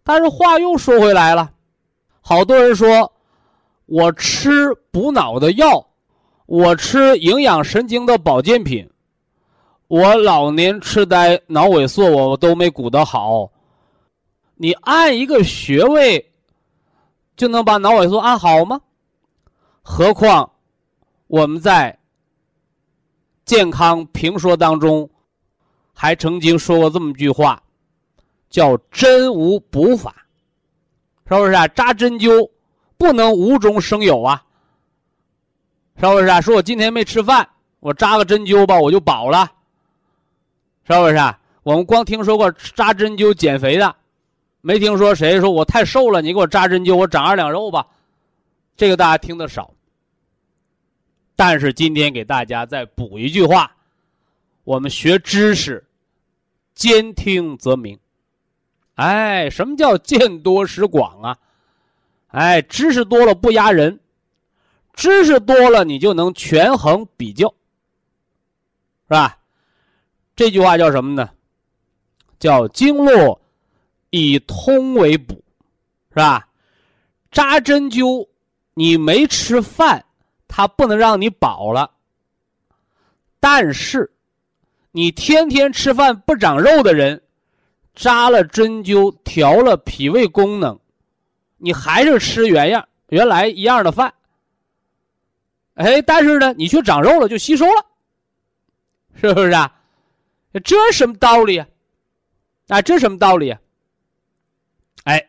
[0.05, 1.51] 但是话又说回来了，
[2.21, 3.13] 好多人说，
[3.87, 5.87] 我吃补脑的药，
[6.47, 8.89] 我吃营养神经的保健品，
[9.89, 13.51] 我老年痴呆、脑萎缩，我都没鼓得好。
[14.55, 16.31] 你按一个穴位，
[17.37, 18.81] 就能把脑萎缩按好吗？
[19.83, 20.51] 何况
[21.27, 21.98] 我们在
[23.49, 25.09] 健康评说当中，
[25.95, 27.63] 还曾经说过这么句话，
[28.51, 30.15] 叫“针无补法”，
[31.27, 31.67] 是不是啊？
[31.69, 32.47] 扎针灸
[32.99, 34.45] 不能无中生有啊，
[35.97, 36.43] 是不是啊？
[36.43, 37.49] 说我今天没吃饭，
[37.81, 39.51] 我扎个针灸吧，我就饱了，
[40.87, 41.41] 是不是啊？
[41.63, 43.97] 我们光听说过扎针灸减肥的。
[44.61, 47.87] 没听说谁说我太瘦了，你给我扎针灸，我长二两肉吧？
[48.77, 49.73] 这个大家听得少。
[51.39, 53.71] 但是今天给大家再补一句话：
[54.65, 55.87] 我们学知识，
[56.75, 57.97] 兼听则明。
[58.97, 61.39] 哎，什么叫见多识广啊？
[62.27, 64.01] 哎，知识多了不压人，
[64.95, 67.49] 知识多了你就能权衡比较，
[69.07, 69.39] 是吧？
[70.35, 71.31] 这句话叫什么呢？
[72.41, 73.41] 叫经络。
[74.11, 75.35] 以通为补，
[76.09, 76.49] 是吧？
[77.31, 78.27] 扎针灸，
[78.75, 80.03] 你没吃饭，
[80.49, 81.91] 它不能让你饱了。
[83.39, 84.11] 但是，
[84.91, 87.23] 你天天吃饭不长肉的人，
[87.95, 90.77] 扎了针灸，调了脾胃功能，
[91.59, 94.13] 你还是吃原样、原来一样的饭。
[95.75, 97.87] 哎，但是呢，你却长肉了，就吸收了，
[99.15, 99.73] 是不是啊？
[100.65, 101.69] 这什么道理啊？
[102.67, 103.61] 啊，这什么道理啊？
[105.05, 105.29] 哎，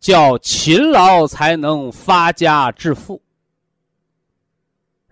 [0.00, 3.21] 叫勤劳才能发家致富，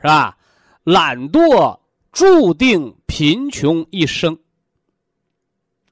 [0.00, 0.36] 是吧？
[0.84, 1.78] 懒惰
[2.10, 4.36] 注定贫穷一生。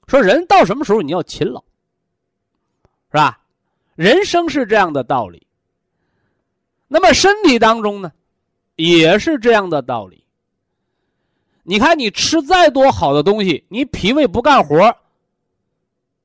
[0.07, 1.63] 说人到什么时候你要勤劳，
[3.11, 3.39] 是吧？
[3.95, 5.47] 人生是这样的道理。
[6.87, 8.11] 那么身体当中呢，
[8.77, 10.25] 也是这样的道理。
[11.63, 14.97] 你看，你吃再多好的东西，你脾胃不干活。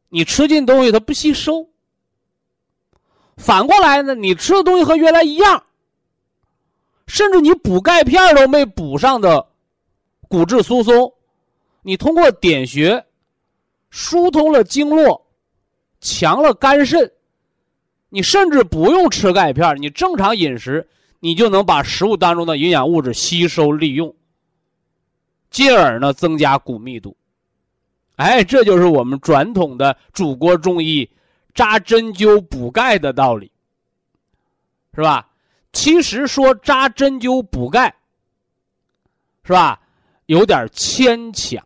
[0.07, 1.67] 你吃进东西它不吸收，
[3.35, 5.65] 反过来呢，你吃的东西和原来一样，
[7.07, 9.45] 甚至你补钙片都没补上的
[10.27, 11.13] 骨质疏松，
[11.81, 13.05] 你通过点穴
[13.89, 15.25] 疏通了经络，
[15.99, 17.11] 强了肝肾，
[18.09, 20.87] 你甚至不用吃钙片，你正常饮食，
[21.19, 24.15] 你就能把食物当中的营养物质吸收利用，
[25.51, 27.15] 进而呢增加骨密度。
[28.15, 31.07] 哎，这就是我们传统的祖国中医
[31.53, 33.51] 扎针灸补钙的道理，
[34.95, 35.27] 是吧？
[35.73, 37.93] 其实说扎针灸补钙，
[39.43, 39.81] 是吧？
[40.27, 41.61] 有点牵强，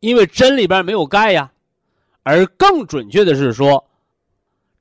[0.00, 1.50] 因为针里边没有钙呀。
[2.22, 3.88] 而更准确的是说，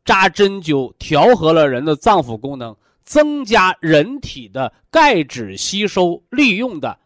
[0.03, 6.97] 扎针灸调和了人的脏腑功能，增加人体的钙质吸收利用的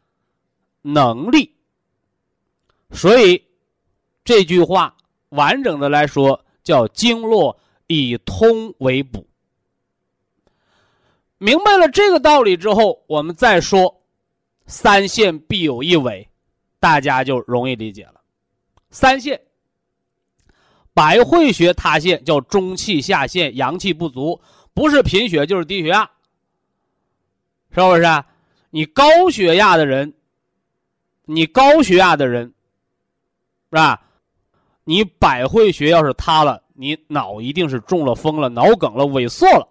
[0.81, 1.53] 能力。
[2.91, 3.43] 所以，
[4.23, 4.95] 这句话
[5.29, 9.27] 完整的来说叫“经络以通为补”。
[11.39, 14.03] 明白了这个道理之后，我们再说
[14.67, 16.29] “三线必有一尾”，
[16.79, 18.21] 大家就容易理解了。
[18.91, 19.41] 三线，
[20.93, 24.39] 百会穴塌陷叫中气下陷，阳气不足，
[24.73, 26.03] 不是贫血就是低血压，
[27.71, 28.03] 是不是？
[28.69, 30.13] 你高血压的人，
[31.25, 32.53] 你高血压的人。
[33.71, 34.01] 是吧？
[34.83, 39.67] 你百会穴要是塌了，你脑一定是中了风了，脑梗了，萎缩了，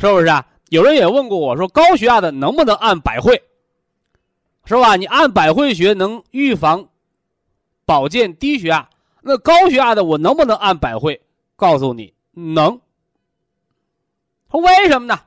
[0.00, 0.46] 是不是啊？
[0.70, 3.42] 有人也问过我说，高血压的能不能按百会？
[4.64, 4.96] 是吧？
[4.96, 6.88] 你按百会穴能预防、
[7.84, 8.88] 保健低血压，
[9.20, 11.20] 那高血压的我能不能按百会？
[11.54, 12.80] 告诉你，能。
[14.52, 15.20] 为什么呢？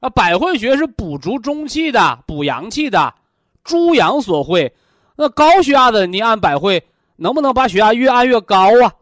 [0.00, 3.14] 啊，百会穴是补足中气的，补阳气的，
[3.64, 4.74] 诸阳所会。
[5.16, 6.84] 那高血压的，你按百会
[7.16, 8.92] 能不能把血压越按越高啊？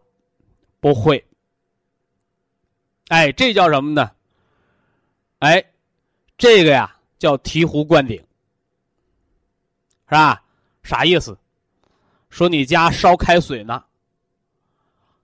[0.79, 1.25] 不会，
[3.09, 4.11] 哎，这叫什么呢？
[5.39, 5.63] 哎，
[6.37, 8.17] 这个呀叫醍醐灌顶，
[10.07, 10.41] 是吧？
[10.83, 11.37] 啥意思？
[12.29, 13.83] 说你家烧开水呢，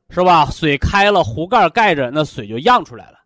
[0.10, 0.46] 是吧？
[0.52, 3.20] 水开了，壶盖盖着，那水就漾出来了。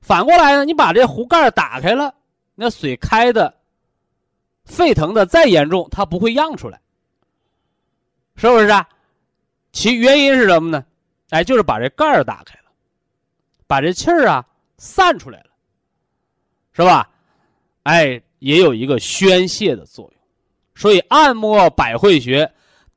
[0.00, 2.14] 反过来呢，你把这壶盖打开了，
[2.54, 3.54] 那水开的
[4.64, 6.80] 沸腾的再严重，它不会漾出来，
[8.36, 8.86] 是不是啊？
[9.72, 10.84] 其原因是什么呢？
[11.30, 12.70] 哎，就是把这盖儿打开了，
[13.66, 15.50] 把这气儿啊散出来了，
[16.76, 17.08] 是吧？
[17.84, 20.20] 哎，也有一个宣泄的作用，
[20.74, 22.52] 所以按摩百会穴，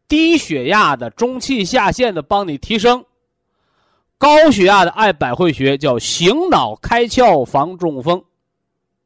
[0.08, 3.06] 低血压的、中气下陷的帮你提升。
[4.18, 8.24] 高血压的按百会穴叫醒脑开窍防中风，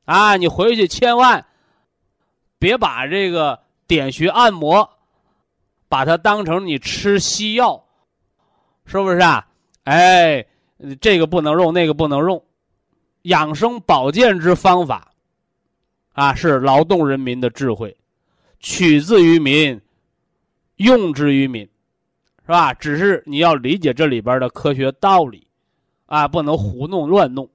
[0.05, 1.45] 啊，你回去千万
[2.57, 4.89] 别把这个点穴按摩，
[5.89, 7.83] 把它当成你吃西药，
[8.85, 9.45] 是不是啊？
[9.83, 10.45] 哎，
[11.01, 12.41] 这个不能用，那个不能用，
[13.23, 15.11] 养生保健之方法，
[16.13, 17.95] 啊，是劳动人民的智慧，
[18.59, 19.79] 取之于民，
[20.77, 21.67] 用之于民。
[22.43, 22.73] 是吧？
[22.73, 25.47] 只是你要理解这里边的科学道理，
[26.07, 27.47] 啊，不能胡弄乱弄。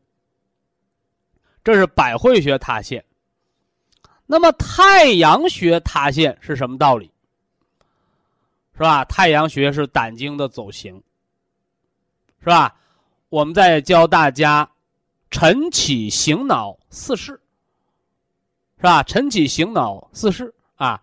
[1.63, 3.05] 这是百会穴塌陷。
[4.27, 7.11] 那么太阳穴塌陷是什么道理？
[8.75, 9.05] 是吧？
[9.07, 10.95] 太阳穴是胆经的走形，
[12.39, 12.75] 是吧？
[13.29, 14.67] 我们在教大家
[15.37, 17.39] 晨起醒脑四式，
[18.79, 19.03] 是吧？
[19.03, 21.03] 晨起醒脑四式啊，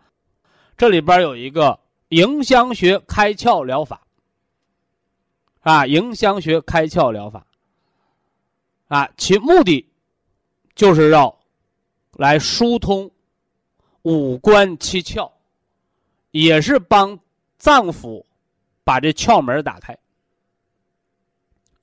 [0.76, 1.80] 这里边有一个。
[2.10, 4.02] 迎香穴开窍疗法，
[5.62, 7.46] 啊，迎香穴开窍疗法，
[8.88, 9.88] 啊，其目的
[10.74, 11.40] 就是要
[12.14, 13.12] 来疏通
[14.02, 15.32] 五官七窍，
[16.32, 17.20] 也是帮
[17.58, 18.26] 脏腑
[18.84, 19.94] 把这窍门打开，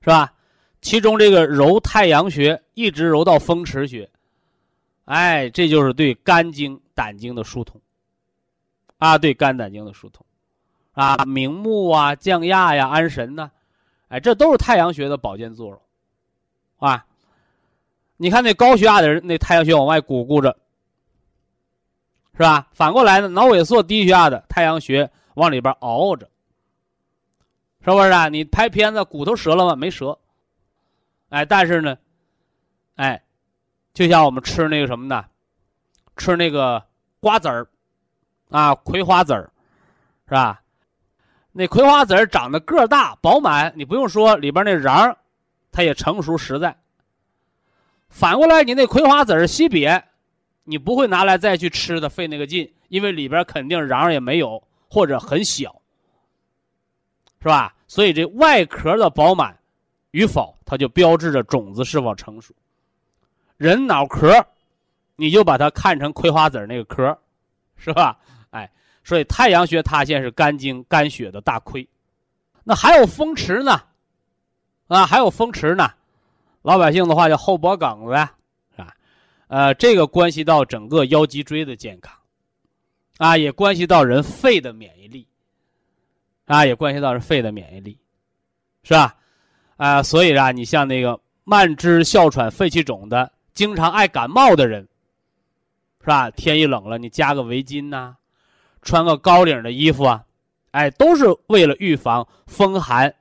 [0.01, 0.33] 是吧？
[0.81, 4.09] 其中这个揉太阳穴，一直揉到风池穴，
[5.05, 7.79] 哎，这就是对肝经、胆经的疏通。
[8.97, 10.23] 啊，对肝胆经的疏通，
[10.93, 13.49] 啊，明目啊，降压呀，安神呐，
[14.09, 15.81] 哎，这都是太阳穴的保健作用，
[16.77, 17.03] 啊，
[18.17, 20.55] 你看那高血压的人，那太阳穴往外鼓鼓着，
[22.33, 22.67] 是吧？
[22.73, 26.29] 反过来呢，脑萎缩、低血压的太阳穴往里边熬着，
[27.83, 28.29] 是不是啊？
[28.29, 29.75] 你拍片子，骨头折了吗？
[29.75, 30.15] 没折，
[31.31, 31.97] 哎，但是呢，
[32.95, 33.21] 哎，
[33.93, 35.25] 就像我们吃那个什么呢？
[36.15, 36.85] 吃那个
[37.19, 37.67] 瓜子儿。
[38.49, 39.49] 啊，葵花籽儿，
[40.27, 40.61] 是吧？
[41.53, 45.15] 那葵花籽儿长得个大饱满，你不用说，里边那瓤
[45.71, 46.75] 它也成熟实在。
[48.09, 50.03] 反过来，你那葵花籽儿稀瘪，
[50.65, 55.81] 你不会拿来再去吃的，费那个劲，因为里边肯定瓤也没有，或者很小，
[57.41, 57.73] 是吧？
[57.87, 59.57] 所以这外壳的饱满
[60.11, 62.53] 与否，它就标志着种子是否成熟。
[63.57, 64.45] 人脑壳，
[65.15, 67.17] 你就把它看成葵花籽那个壳，
[67.77, 68.17] 是吧？
[68.49, 68.69] 哎，
[69.03, 71.87] 所以太阳穴塌陷是肝经肝血的大亏，
[72.63, 73.81] 那还有风池呢，
[74.87, 75.91] 啊，还有风池呢，
[76.61, 78.11] 老百姓的话叫后脖梗子，
[78.75, 78.95] 是吧？
[79.47, 82.15] 呃，这个关系到整个腰脊椎的健康，
[83.17, 85.27] 啊，也关系到人肺的免疫力，
[86.45, 87.97] 啊，也关系到人肺的免疫力，
[88.83, 89.15] 是吧？
[89.81, 94.87] 啊，所以啊，你像那个慢支、哮喘、肺气肿的，经常爱感冒的人，
[96.01, 96.29] 是吧？
[96.29, 98.15] 天一冷了，你加个围巾呐。
[98.83, 100.23] 穿个高领的衣服啊，
[100.69, 103.11] 哎，都是为了预防风寒，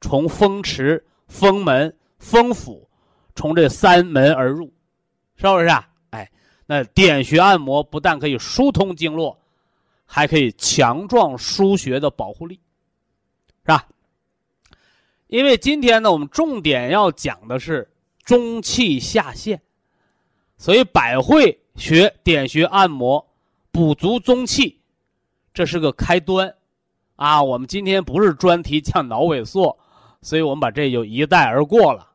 [0.00, 2.88] 从风池、风门、风府，
[3.34, 4.72] 从这三门而入，
[5.34, 5.88] 是不是啊？
[6.10, 6.30] 哎，
[6.64, 9.36] 那点穴按摩不但可以疏通经络，
[10.06, 12.54] 还可以强壮输血的保护力，
[13.62, 13.84] 是吧？
[15.34, 17.90] 因为今天呢，我们重点要讲的是
[18.22, 19.60] 中气下陷，
[20.56, 23.26] 所以百会穴点穴按摩
[23.72, 24.80] 补足中气。
[25.52, 26.54] 这是个开端，
[27.16, 29.76] 啊，我们今天不是专题讲脑萎缩，
[30.22, 32.06] 所以我们把这就一带而过了，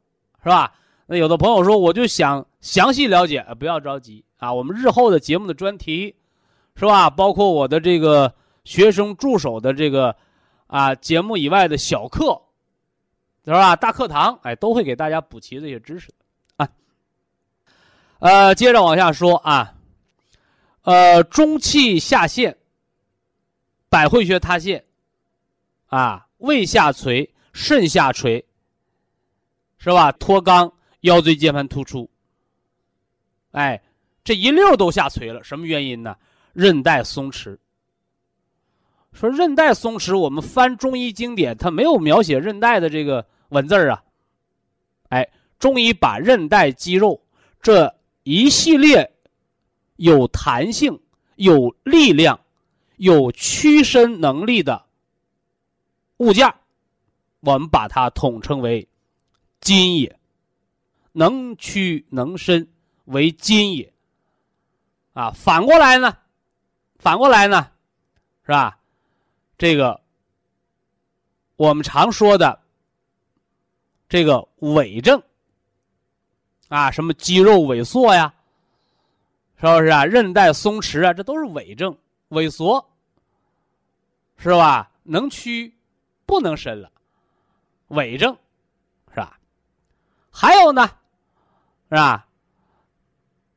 [0.41, 0.73] 是吧？
[1.05, 6.15] 那有的朋友说，我就想详细了解，不要着急啊，我们日后的节目的专题，
[6.77, 7.09] 是吧？
[7.09, 10.15] 包括我的这个学生助手的这个
[10.67, 12.43] 啊节目以外的小课，
[13.53, 13.75] 是吧？
[13.75, 16.13] 大课堂，哎，都会给大家补齐这些知识
[16.57, 16.69] 啊。
[18.19, 19.73] 呃，接着往下说啊，
[20.83, 22.55] 呃，中气下陷。
[23.91, 24.85] 百会穴塌陷，
[25.87, 28.45] 啊，胃下垂、肾下垂，
[29.79, 30.11] 是吧？
[30.11, 32.07] 脱肛、腰椎间盘突出，
[33.49, 33.81] 哎，
[34.23, 35.43] 这一溜都下垂了。
[35.43, 36.15] 什么原因呢？
[36.53, 37.57] 韧带松弛。
[39.11, 44.03] 说韧带松弛，我们翻中医经典，它没有描写韧带的这个文字啊。
[45.09, 45.27] 哎，
[45.59, 47.21] 中医把韧带、肌肉
[47.61, 47.93] 这
[48.23, 49.11] 一系列
[49.97, 50.99] 有弹性、
[51.35, 52.39] 有力量、
[52.97, 54.85] 有屈伸能力的
[56.17, 56.53] 物件，
[57.41, 58.87] 我们把它统称为
[59.61, 60.15] 筋也。
[61.11, 62.65] 能屈能伸
[63.05, 63.91] 为筋也。
[65.13, 66.15] 啊，反过来呢？
[66.99, 67.71] 反过来呢？
[68.45, 68.79] 是吧？
[69.57, 69.99] 这个
[71.55, 72.61] 我们常说的
[74.09, 75.21] 这个痿症
[76.67, 78.33] 啊，什么肌肉萎缩呀，
[79.61, 80.03] 是不是啊？
[80.03, 81.95] 韧带松弛啊，这都是伪症，
[82.29, 82.83] 萎缩，
[84.37, 84.91] 是吧？
[85.03, 85.73] 能屈
[86.25, 86.91] 不能伸了，
[87.89, 88.35] 伪症，
[89.11, 89.39] 是吧？
[90.31, 90.87] 还有呢，
[91.89, 92.25] 是吧？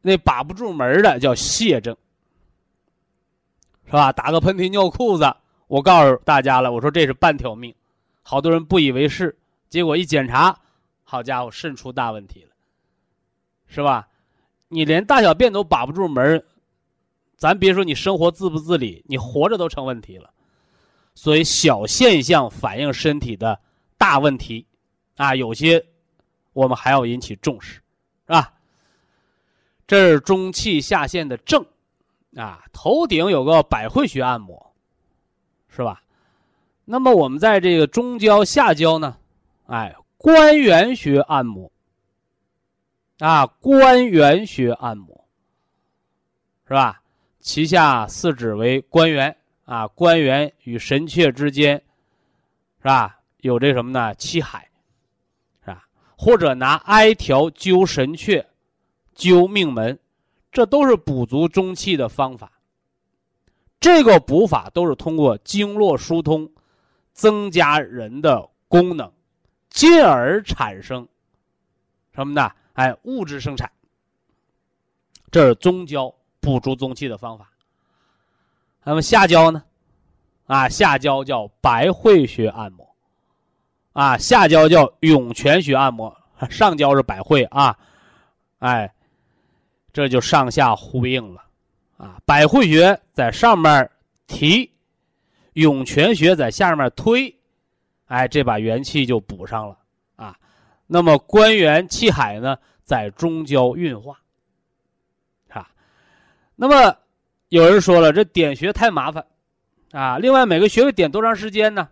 [0.03, 1.97] 那把不住门的叫泄症，
[3.87, 4.13] 是吧？
[4.13, 5.35] 打个喷嚏尿裤子，
[5.67, 7.75] 我告诉大家了，我说这是半条命，
[8.23, 9.39] 好多人不以为是，
[9.73, 10.55] 结果一检查，
[11.03, 12.51] 好家伙，肾出大问题了，
[13.66, 14.07] 是吧？
[14.68, 16.45] 你连大小便都把不住门，
[17.39, 20.29] 咱别说你生活自不自理，你活着都成问题了。
[21.14, 23.59] 所以小现象反映身体的
[23.97, 24.66] 大问题，
[25.16, 25.83] 啊，有些
[26.53, 27.77] 我们还要引起重视，
[28.27, 28.53] 是吧？
[29.87, 31.64] 这是中气下陷的症，
[32.37, 34.75] 啊，头顶有个百会穴按摩，
[35.75, 36.03] 是吧？
[36.85, 39.16] 那么我们在这个中焦下焦呢，
[39.73, 41.73] 哎，关元穴按摩，
[43.20, 45.25] 啊，关元穴按摩，
[46.68, 47.01] 是吧？
[47.41, 51.77] 脐下四指为关元，啊，关元与神阙之间，
[52.81, 53.18] 是吧？
[53.39, 54.14] 有这什么呢？
[54.16, 54.68] 七海，
[55.64, 55.89] 是吧？
[56.18, 58.45] 或者拿艾条灸神阙。
[59.16, 59.99] 灸命门，
[60.51, 62.53] 这都是补足中气的方法。
[63.81, 66.51] 这个补法都是通过经络疏通，
[67.14, 69.11] 增加人的功能，
[69.73, 71.07] 进而产生
[72.14, 72.51] 什么呢？
[72.75, 73.70] 哎，物质生产。
[75.31, 77.51] 这是中焦补足中气的方法。
[78.85, 79.62] 那么下焦呢？
[80.47, 82.95] 啊，下焦叫百会穴按摩，
[83.93, 86.16] 啊，下焦叫涌泉穴按摩，
[86.51, 87.79] 上焦是百会啊，
[88.59, 88.93] 哎。
[89.95, 91.45] 这就上下呼应了，
[91.99, 93.91] 啊，百会穴在上面
[94.27, 94.73] 提，
[95.53, 97.39] 涌泉穴在下面推，
[98.13, 99.79] 哎，这把元气就补上了
[100.17, 100.39] 啊。
[100.87, 104.21] 那么关元气海呢，在中焦运化，
[105.49, 105.73] 啊。
[106.55, 106.95] 那么
[107.49, 109.27] 有人说了，这点穴太麻烦，
[109.93, 110.19] 啊。
[110.19, 111.89] 另外，每个穴位点多长时间呢？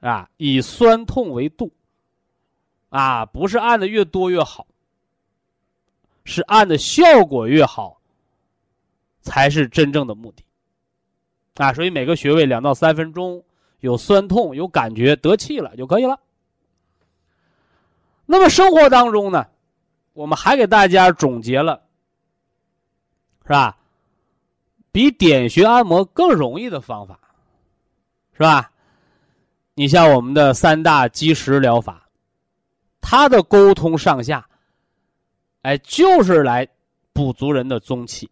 [0.00, 1.70] 啊，以酸痛为度，
[2.88, 4.66] 啊，不是按的越多越好。
[6.24, 8.00] 是按的效果越好，
[9.20, 10.42] 才是真正的目的，
[11.62, 13.44] 啊，所以每个穴位两到三分钟，
[13.84, 16.18] 有酸痛有感觉得气了就可以了。
[18.24, 19.46] 那么生活当中呢，
[20.14, 21.82] 我们还给大家总结了，
[23.42, 23.76] 是吧？
[24.90, 27.20] 比点穴按摩更容易的方法，
[28.32, 28.70] 是吧？
[29.74, 32.08] 你像我们的三大积食疗法，
[33.02, 34.48] 它的沟通上下。
[35.60, 36.66] 哎，就是来
[37.12, 38.30] 补足人的中气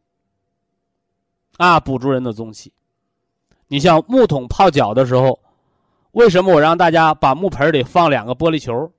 [1.59, 2.72] 啊，补足人的中气。
[3.66, 5.38] 你像木桶泡脚的时候，
[6.13, 8.91] 为什么我让大家把木盆里放两个玻璃球，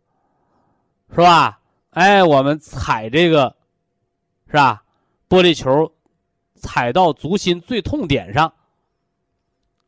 [1.09, 1.59] 是吧？
[1.91, 3.55] 哎，我们踩这个，
[4.47, 4.83] 是吧？
[5.29, 5.91] 玻璃球
[6.55, 8.51] 踩到足心最痛点上，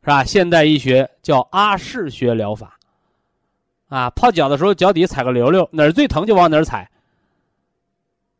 [0.02, 0.24] 是吧？
[0.24, 2.78] 现代医学叫阿是穴疗法，
[3.88, 6.90] 啊，泡脚的时候脚底踩个溜溜，哪儿最疼就往哪儿踩。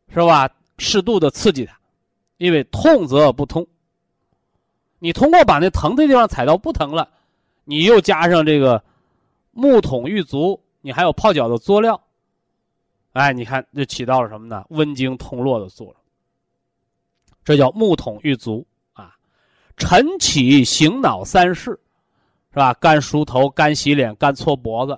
[0.09, 0.49] 是吧？
[0.77, 1.77] 适度的刺激它，
[2.37, 3.67] 因为痛则不通。
[4.99, 7.09] 你通过把那疼的地方踩到不疼了，
[7.69, 8.81] 你又加上这个
[9.51, 12.01] 木桶浴足，你还有泡脚的佐料，
[13.11, 14.63] 哎，你看就起到了什么呢？
[14.69, 15.95] 温经通络的作用。
[17.43, 19.13] 这叫木桶浴足啊。
[19.75, 21.77] 晨起醒脑三式，
[22.51, 22.73] 是吧？
[22.75, 24.97] 干梳头、干洗脸、干搓脖子，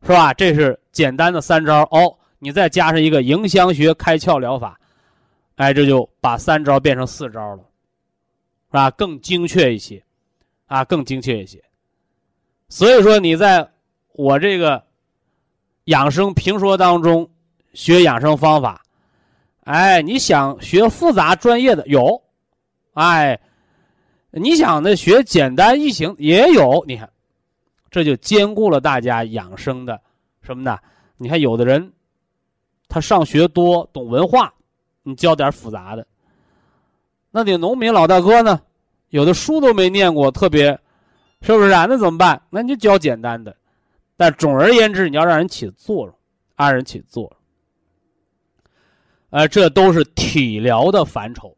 [0.00, 0.32] 是吧？
[0.32, 2.16] 这是简单的三招哦。
[2.38, 4.80] 你再加上一个迎香穴开窍疗法，
[5.56, 8.90] 哎，这就把三招变成四招了，是吧？
[8.90, 10.02] 更精确一些，
[10.72, 11.62] 啊，更精确一些。
[12.70, 13.70] 所以说，你在
[14.14, 14.82] 我这个
[15.84, 17.28] 养生评说当中
[17.74, 18.82] 学养生方法，
[19.64, 22.22] 哎，你想学复杂专业的有，
[22.94, 23.38] 哎，
[24.30, 27.10] 你想呢学简单易行也有，你看，
[27.90, 30.00] 这就兼顾了大家养生的
[30.40, 30.78] 什么呢？
[31.18, 31.92] 你看有的人。
[32.88, 34.52] 他上学多，懂文化，
[35.02, 36.06] 你教点复杂的。
[37.30, 38.60] 那你农民老大哥呢？
[39.12, 40.68] 有的书都没念过，特别，
[41.42, 41.86] 是不是啊？
[41.86, 42.40] 那怎么办？
[42.48, 43.54] 那你就教简单的。
[44.16, 46.14] 但总而言之，你要让人起作用，
[46.56, 47.32] 让人起作用。
[49.28, 51.54] 呃，这都是体疗的范畴，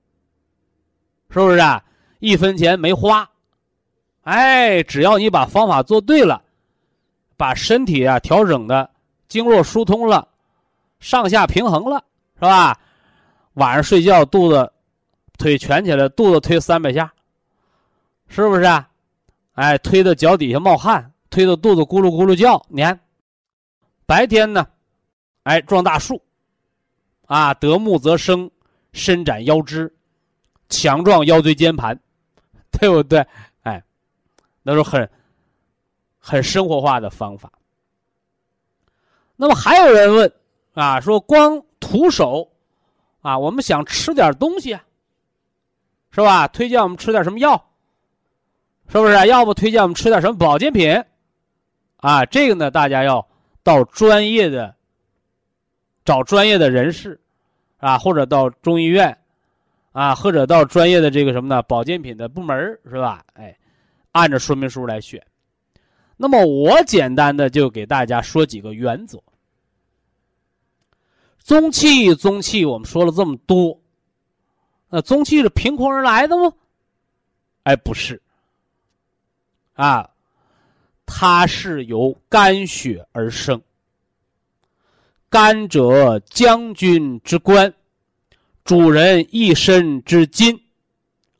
[1.30, 1.80] 是不是啊？
[2.18, 3.28] 一分钱没花，
[4.22, 6.42] 哎，只要你把方法做对了，
[7.36, 8.90] 把身体啊调整的
[9.28, 10.26] 经络疏通了，
[10.98, 12.02] 上下平衡了，
[12.34, 12.76] 是吧？
[13.54, 14.72] 晚上睡觉肚子
[15.38, 17.12] 腿蜷起来，肚子推三百下，
[18.34, 18.90] 是不是啊？
[19.52, 22.60] 哎，推的脚底下冒汗，推的肚子咕噜咕噜叫。
[22.68, 22.98] 你看，
[24.06, 24.66] 白天呢，
[25.44, 26.20] 哎，撞大树。
[27.26, 28.50] 啊，得木则生，
[28.92, 29.94] 伸展腰肢，
[30.68, 31.96] 强壮腰椎间盘，
[32.72, 33.24] 对不对？
[33.62, 33.80] 哎，
[34.64, 35.08] 那是很
[36.18, 37.52] 很生活化的方法。
[39.36, 40.32] 那么还有人问
[40.74, 42.50] 啊，说光徒手
[43.22, 44.84] 啊，我们想吃点东西啊，
[46.10, 46.48] 是吧？
[46.48, 47.70] 推荐我们吃点什么药，
[48.88, 49.26] 是不是？
[49.26, 51.02] 要不推荐我们吃点什么保健品？
[51.96, 53.26] 啊，这个呢，大家要
[53.62, 54.74] 到专业的。
[56.04, 57.18] 找专业的人士，
[57.78, 59.16] 啊，或者到中医院，
[59.92, 61.62] 啊，或者到专业的这个什么呢？
[61.62, 63.24] 保健品的部门是吧？
[63.32, 63.56] 哎，
[64.12, 65.24] 按照说明书来选。
[66.18, 69.18] 那么我简单的就给大家说几个原则。
[71.38, 73.80] 宗气，宗气，我们说了这么多，
[74.90, 76.52] 那宗气是凭空而来的吗？
[77.62, 78.20] 哎，不是，
[79.74, 80.08] 啊，
[81.06, 83.60] 它是由肝血而生。
[85.28, 87.72] 肝者将军之官，
[88.64, 90.58] 主人一身之筋，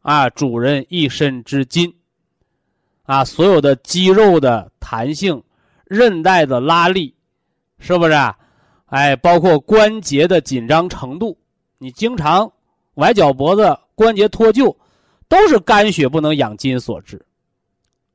[0.03, 1.95] 啊，主人一身之筋，
[3.05, 5.43] 啊，所有的肌肉的弹性、
[5.87, 7.15] 韧带的拉力，
[7.79, 8.13] 是不是？
[8.13, 8.37] 啊
[8.87, 11.37] 哎，包括关节的紧张程度，
[11.79, 12.53] 你经常
[12.95, 14.77] 崴脚脖子、关节脱臼，
[15.27, 17.21] 都是肝血不能养筋所致，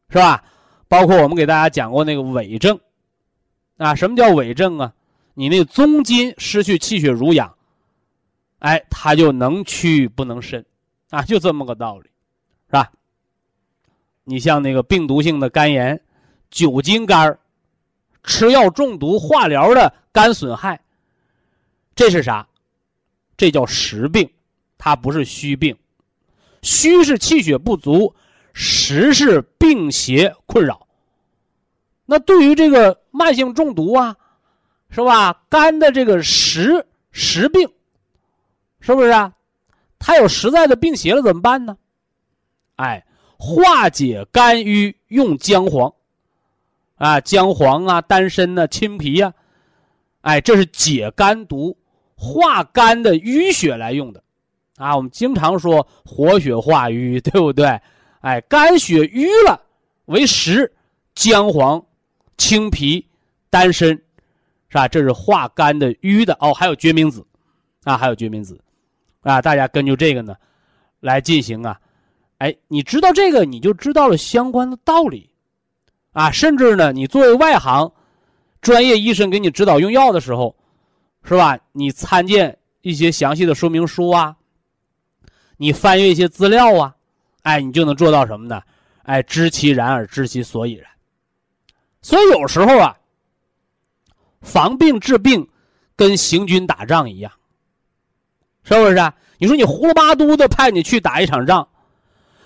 [0.09, 0.43] 是吧？
[0.87, 2.79] 包括我们给大家讲过那个痿症，
[3.77, 4.93] 啊，什么叫痿症啊？
[5.35, 7.55] 你那宗筋失去气血濡养，
[8.57, 10.65] 哎，它就能屈不能伸，
[11.11, 12.09] 啊，就这么个道理，
[12.67, 12.91] 是吧？
[14.23, 16.01] 你像那个病毒性的肝炎、
[16.49, 17.39] 酒精肝儿
[18.23, 20.81] 吃药中毒、化疗的肝损害，
[21.95, 22.47] 这是啥？
[23.37, 24.29] 这叫实病，
[24.77, 25.77] 它不是虚病。
[26.61, 28.13] 虚是气血不足，
[28.53, 29.41] 实是
[29.79, 30.87] 病邪困扰。
[32.05, 34.15] 那对于这个慢性中毒啊。
[34.91, 35.43] 是吧？
[35.49, 37.69] 肝的这个实实病，
[38.79, 39.31] 是不是啊？
[39.99, 41.77] 它有实在的病邪了，怎么办呢？
[42.77, 43.05] 哎，
[43.37, 45.93] 化解肝郁用姜黄，
[46.95, 49.31] 啊，姜黄啊，丹参呐，青皮呀，
[50.21, 51.77] 哎，这是解肝毒、
[52.15, 54.23] 化肝的淤血来用的，
[54.77, 57.79] 啊，我们经常说活血化瘀，对不对？
[58.21, 59.61] 哎，肝血瘀了
[60.09, 60.71] 为实，
[61.15, 61.83] 姜黄、
[62.37, 63.03] 青皮、
[63.49, 63.99] 丹参。
[64.71, 64.87] 是吧？
[64.87, 67.25] 这是化肝的瘀的哦，还有决明子，
[67.85, 68.61] 啊，还有决明子，
[69.21, 70.35] 啊，大家根据这个呢，
[70.99, 71.81] 来进行啊，
[72.37, 75.27] 哎，你知道这个，你就知道了相关的道理，
[76.11, 77.91] 啊，甚至呢，你作为外行，
[78.61, 80.55] 专业医生给你指导用药的时候，
[81.23, 81.57] 是吧？
[81.71, 84.35] 你参见一些详细的说明书啊，
[85.57, 86.95] 你翻阅一些资料啊，
[87.41, 88.61] 哎，你就能做到什么呢？
[89.03, 90.89] 哎，知其然而知其所以然。
[92.01, 92.95] 所以有时候啊。
[94.41, 95.45] 防病治病，
[95.97, 97.29] 跟行军打仗一样，
[98.63, 99.13] 是不是啊？
[99.37, 101.67] 你说你胡了八嘟的派你去打一场仗，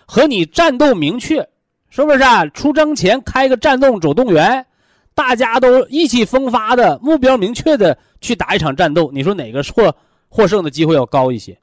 [0.08, 1.48] 和你战斗明确，
[1.92, 2.48] 是不是啊？
[2.48, 4.66] 出征前开个战斗总动员，
[5.14, 9.96] 大家都意气风发的，目标明确的去打一场战斗，你说哪个获
[10.30, 11.56] 获胜的机会要高一些？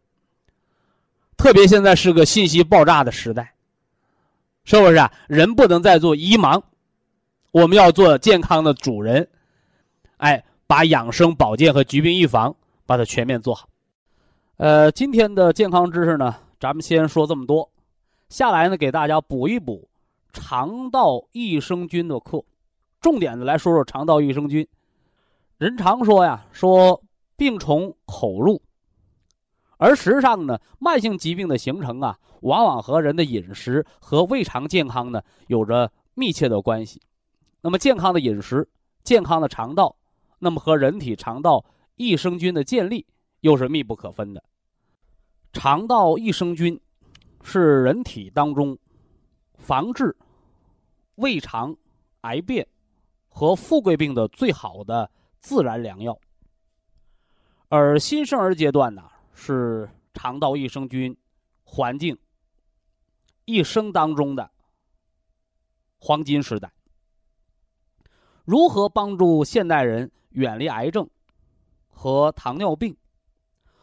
[1.36, 3.52] 特别现在是个信息爆炸的时代，
[4.64, 5.12] 是不是啊？
[5.26, 6.62] 人不能再做医盲，
[7.50, 9.28] 我们要做健康的主人。
[10.18, 12.54] 哎，把养生保健和疾病预防
[12.86, 13.68] 把它全面做好。
[14.58, 17.70] 呃，今天的健康知识呢，咱们先说这么多。
[18.28, 19.88] 下来呢，给大家补一补
[20.32, 22.44] 肠道益生菌的课，
[23.00, 24.68] 重点的来说说肠道益生菌。
[25.56, 27.02] 人常说呀，说
[27.36, 28.60] 病从口入，
[29.80, 37.00] 而实际上呢，慢性疾病的形成啊，往往和人的饮食和胃肠健康呢有着密切的关系。
[37.62, 38.68] 那么，健康的饮食，
[39.02, 39.96] 健康的肠道。
[40.38, 41.64] 那么和人体肠道
[41.96, 43.06] 益生菌的建立
[43.40, 44.42] 又是密不可分的。
[45.52, 46.78] 肠道益生菌
[47.42, 48.78] 是人体当中
[49.58, 50.14] 防治
[51.16, 51.74] 胃肠
[52.22, 52.66] 癌变
[53.28, 55.10] 和富贵病的最好的
[55.40, 56.18] 自然良药。
[57.68, 59.02] 而新生儿阶段呢，
[59.42, 61.16] 是肠道益生菌
[61.64, 62.18] 环境
[63.46, 64.50] 一生当中的
[65.98, 66.70] 黄金时代。
[68.44, 70.12] 如何帮助现代人？
[70.28, 71.08] 远离癌症，
[71.88, 72.96] 和糖尿病，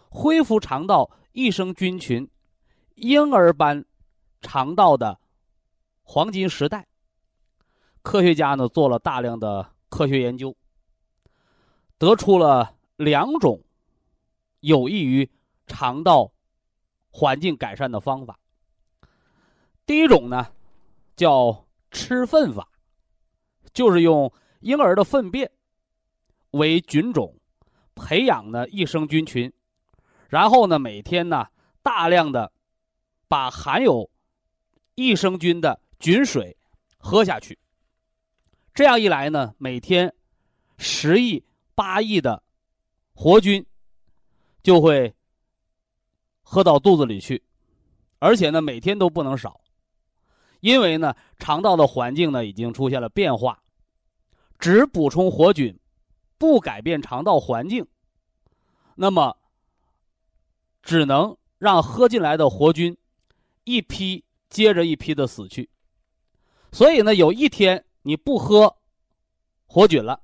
[0.10, 2.30] 恢复肠道益生菌群，
[2.96, 3.84] 婴儿般
[4.40, 5.20] 肠道的
[6.04, 6.88] 黄金时代。
[8.02, 10.56] 科学家呢做了大量的科学研究，
[11.98, 13.62] 得出了两种
[14.62, 15.30] 有益于
[15.68, 16.32] 肠道
[17.12, 18.40] 环境改善的方法。
[19.86, 20.48] 第一种呢，
[21.16, 22.68] 叫吃粪法，
[23.74, 25.52] 就是用婴儿的粪便
[26.52, 27.40] 为菌种，
[27.96, 29.52] 培养呢益生菌群，
[30.28, 31.46] 然后呢每天呢
[31.82, 32.52] 大量的
[33.28, 34.10] 把含有
[34.96, 36.58] 益生菌的菌水
[36.98, 37.58] 喝下去。
[38.74, 40.14] 这样一来呢，每天
[40.78, 41.44] 十亿、
[41.74, 42.44] 八亿的
[43.16, 43.66] 活菌
[44.62, 45.16] 就会
[46.50, 47.44] 喝到肚子里去，
[48.20, 49.60] 而且呢每天都不能少。
[50.62, 53.62] 因为呢，肠道的环境呢已经出现了变化，
[54.58, 55.78] 只补充活菌，
[56.38, 57.86] 不改变肠道环境，
[58.96, 59.36] 那么
[60.82, 62.98] 只能让喝进来的活菌
[63.66, 65.70] 一批接着一批的死去。
[66.72, 68.74] 所以呢，有一天你不喝
[69.66, 70.22] 活菌了，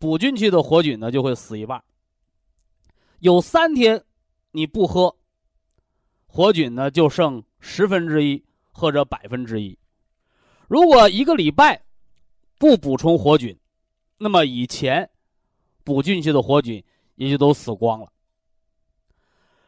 [0.00, 1.82] 补进去的活菌呢就会死一半。
[3.20, 4.04] 有三天
[4.50, 5.16] 你不喝
[6.34, 8.44] 活菌呢，就剩十分之一。
[8.76, 9.78] 或者百分之一，
[10.66, 11.80] 如果一个礼拜
[12.58, 13.56] 不补充活菌，
[14.18, 15.08] 那么以前
[15.84, 18.12] 补进去的活菌也就都死光了。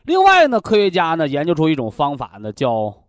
[0.03, 3.07] 另外呢，科学家呢研究出一种方法呢，叫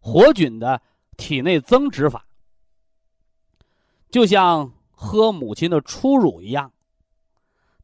[0.00, 0.80] 活菌的
[1.18, 2.24] 体内增殖法，
[4.10, 6.72] 就像喝母亲的初乳一样，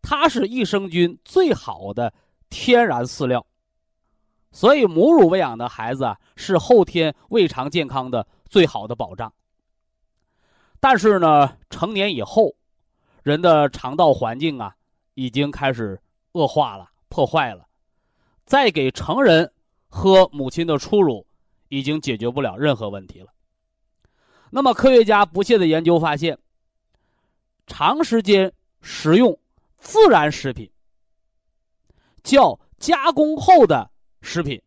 [0.00, 2.14] 它是益生菌最好的
[2.48, 3.46] 天然饲料。
[4.54, 9.34] 所以，母乳喂养的孩子啊，是后天胃肠健康的最好的保障。
[10.78, 12.54] 但是呢，成年以后，
[13.24, 14.76] 人的肠道环境啊，
[15.14, 16.00] 已经开始
[16.34, 17.66] 恶化了、破坏了，
[18.46, 19.52] 再给成人
[19.88, 21.26] 喝母亲的初乳，
[21.68, 23.32] 已经解决不了任何问题了。
[24.50, 26.38] 那么，科学家不懈的研究发现，
[27.66, 29.36] 长时间食用
[29.78, 30.70] 自然食品，
[32.22, 33.90] 较加工后的。
[34.24, 34.60] 食品，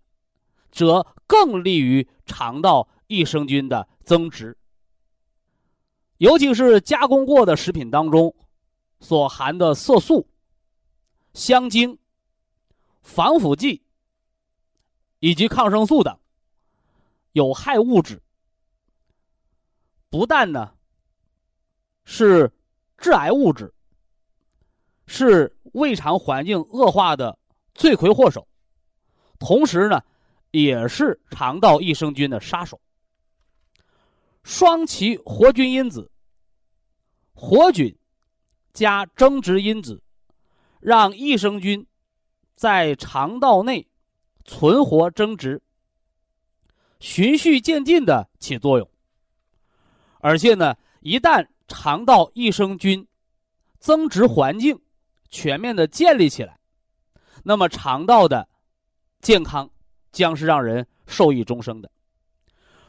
[0.71, 4.55] 则更利于肠道益生菌的增殖。
[6.17, 8.33] 尤其是加工过的食品当中，
[8.99, 10.27] 所含的色素、
[11.33, 11.97] 香精、
[13.01, 13.83] 防腐剂
[15.19, 16.17] 以及抗生素等
[17.33, 18.21] 有害物质，
[20.09, 20.73] 不但呢
[22.05, 22.51] 是
[22.97, 23.73] 致癌物质，
[25.05, 27.37] 是胃肠环境恶化的
[27.75, 28.47] 罪魁祸首。
[29.39, 30.01] 同时呢，
[30.51, 32.79] 也是肠道益生菌的杀手。
[34.43, 36.09] 双歧活菌因子、
[37.33, 37.95] 活菌
[38.73, 40.01] 加增殖因子，
[40.79, 41.85] 让益生菌
[42.55, 43.87] 在肠道内
[44.45, 45.61] 存活增殖，
[46.99, 48.89] 循序渐进的起作用。
[50.19, 53.07] 而且呢，一旦肠道益生菌
[53.79, 54.81] 增殖环境
[55.29, 56.57] 全面的建立起来，
[57.43, 58.47] 那么肠道的。
[59.19, 59.69] 健康
[60.11, 61.91] 将是让人受益终生的，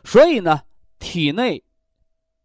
[0.04, 0.62] 所以呢，
[0.98, 1.64] 体内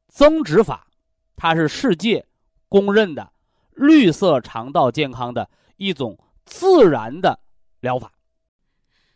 [0.07, 0.87] 增殖法，
[1.35, 2.27] 它是世界
[2.69, 3.33] 公认的
[3.71, 7.39] 绿色肠道健康的一种自然的
[7.79, 8.13] 疗法。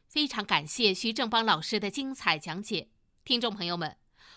[0.07, 2.89] 非常感谢徐正邦老师的精彩讲解，
[3.23, 3.97] 听众朋友们。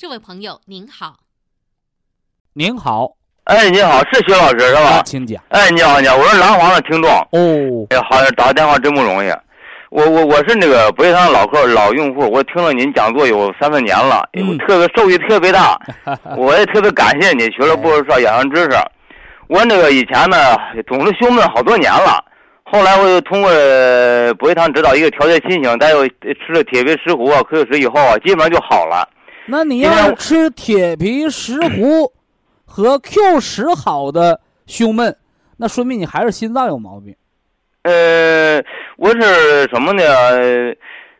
[0.00, 1.16] 这位朋友您好，
[2.54, 5.02] 您好，哎，你好，是徐老师是吧？
[5.04, 5.38] 请讲。
[5.50, 7.10] 哎，你好，你好，我是廊坊的听众。
[7.10, 9.28] 哦，哎，好，打个电话真不容易。
[9.90, 14.26] 我我我是那个博医堂老客老用户，我听了您讲座有三四年了，
[14.66, 15.78] 特别受益特别大，
[16.34, 18.70] 我也特别感谢你，学了不少养生知识。
[19.48, 20.56] 我那个以前呢
[20.88, 22.24] 总是胸闷好多年了，
[22.64, 23.50] 后来我又通过
[24.38, 29.06] 博医堂指导一个调节心情，再又吃了铁皮石斛啊、可可石以后啊，基本上就好了。
[29.50, 32.12] 那你要吃铁皮石斛
[32.64, 35.16] 和 Q 十好的胸闷，
[35.56, 37.12] 那说明你还是心脏有毛病。
[37.82, 38.62] 呃，
[38.96, 40.02] 我是什么呢？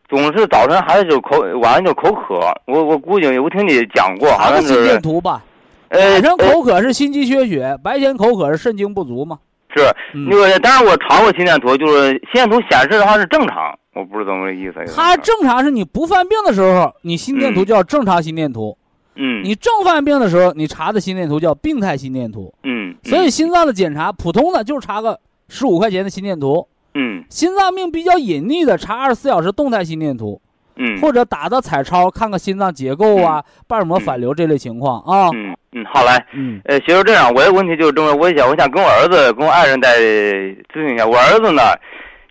[0.07, 2.39] 总是早晨还是就口，晚上就口渴。
[2.67, 5.43] 我我估计我听你讲过，好像是心电图吧。
[5.89, 9.39] 晚上口渴是心肌缺血，白天口渴是肾精不足嘛。
[9.75, 14.75] 是嗯那个，但是我查过心电图，就是心电图显示的话是正常，我不是怎么个意思。
[14.95, 18.77] 它正常是你不犯病的时候，你心电图嗯叫正常心电图；
[19.15, 22.53] 嗯，你正犯病的时候，你查的心电图叫病态心电图。
[22.63, 25.19] 嗯，所以心脏的检查，普通的就是查个
[25.49, 30.41] 十五块钱的心电图；嗯心脏病比较隐匿的，查二十四小时动态心电图，
[30.77, 35.29] 嗯，或者打个彩超看看心脏结构啊、瓣膜反流这类情况啊。
[35.33, 36.11] 嗯嗯，好嘞。
[36.33, 41.05] 嗯呃，媳妇这样，我的问题就是这么，我想我想跟我儿子跟我爱人再咨询一下。
[41.05, 41.61] 我儿子呢，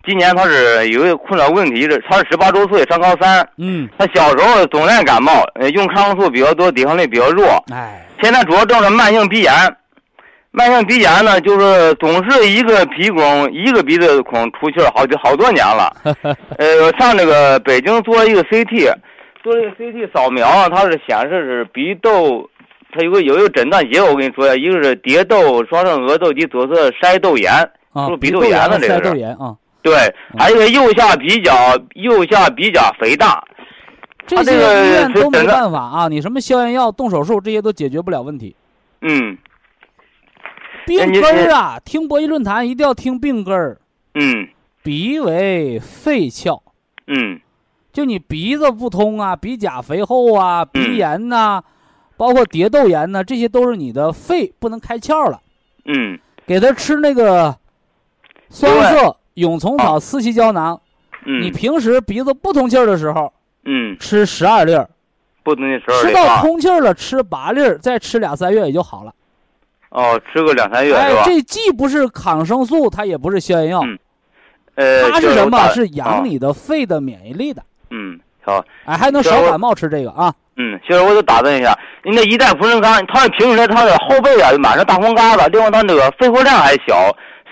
[0.07, 3.47] 今年他是有一个困扰问题，是他是十八周岁，上高三。
[3.59, 7.63] 嗯，他小时候总爱感冒，呃，用抗生素比较多，抵抗力比较弱。
[7.71, 9.53] 哎，现在主要症是慢性鼻炎，
[10.53, 15.95] 慢性鼻炎呢，就是总是一个鼻孔一个鼻子孔出气儿，好几好多年了。
[16.57, 18.93] 呃，上这个北京做了一个 CT，
[19.45, 22.49] 做了一个 CT 扫描，它是显示是鼻窦，
[22.93, 27.53] 它有个有一个诊断结果，我跟你说一下，一个是蝶窦双肾额窦及左侧筛窦炎，
[27.93, 31.53] 啊，是鼻窦炎的这个腮窦啊，对，还有个右下鼻角
[31.95, 33.43] 右下鼻甲肥大，
[34.27, 38.55] 这些医院都没办法啊，你什么消炎药、动手术这些都解决不了问题。
[39.03, 39.37] 嗯。
[40.87, 43.81] 病根儿啊，听博弈论坛一定要听病根儿。
[44.15, 44.49] 嗯。
[44.83, 46.61] 鼻为肺窍，
[47.07, 47.41] 嗯。
[47.93, 50.97] 就你鼻子不通啊，鼻甲肥厚啊，鼻嗯。
[50.97, 51.63] 炎呐、
[52.17, 55.41] 包括蝶窦炎呐、这些都是你的肺不能开窍了。
[55.85, 56.19] 嗯。
[56.47, 57.57] 给他吃那个
[58.51, 60.81] 双色永虫草四气胶囊，
[61.25, 63.33] 嗯，你平时鼻子不通气儿的时候
[63.65, 64.89] 嗯吃十二粒儿，
[65.43, 66.39] 不能十二吃到。
[66.43, 69.13] 通气儿了吃八粒儿，再吃两三月也就好了。
[69.91, 71.23] 哦，吃个两三月是哎，吧？
[71.25, 73.99] 这既不是抗生素，它也不是消炎药，嗯
[74.77, 75.69] 呃，它是什么？
[75.71, 77.63] 是养啊你的肺的免疫力的。
[77.91, 80.33] 嗯，好，哎，还能少感冒，吃这个啊。
[80.57, 87.11] 嗯，其实，我就打断一下，你那一代扶正康，他平时他的后背啊满是大红疙瘩，另外他那个肺活量还小，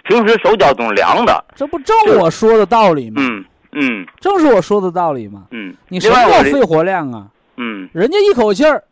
[0.09, 1.45] 平时手脚总凉的。
[1.55, 3.23] 这不正我说的道理吗？
[3.23, 5.45] 嗯嗯正是我说的道理吗？
[5.51, 7.27] 嗯，你什么叫肺活量啊？
[7.57, 8.83] 嗯人家一口气儿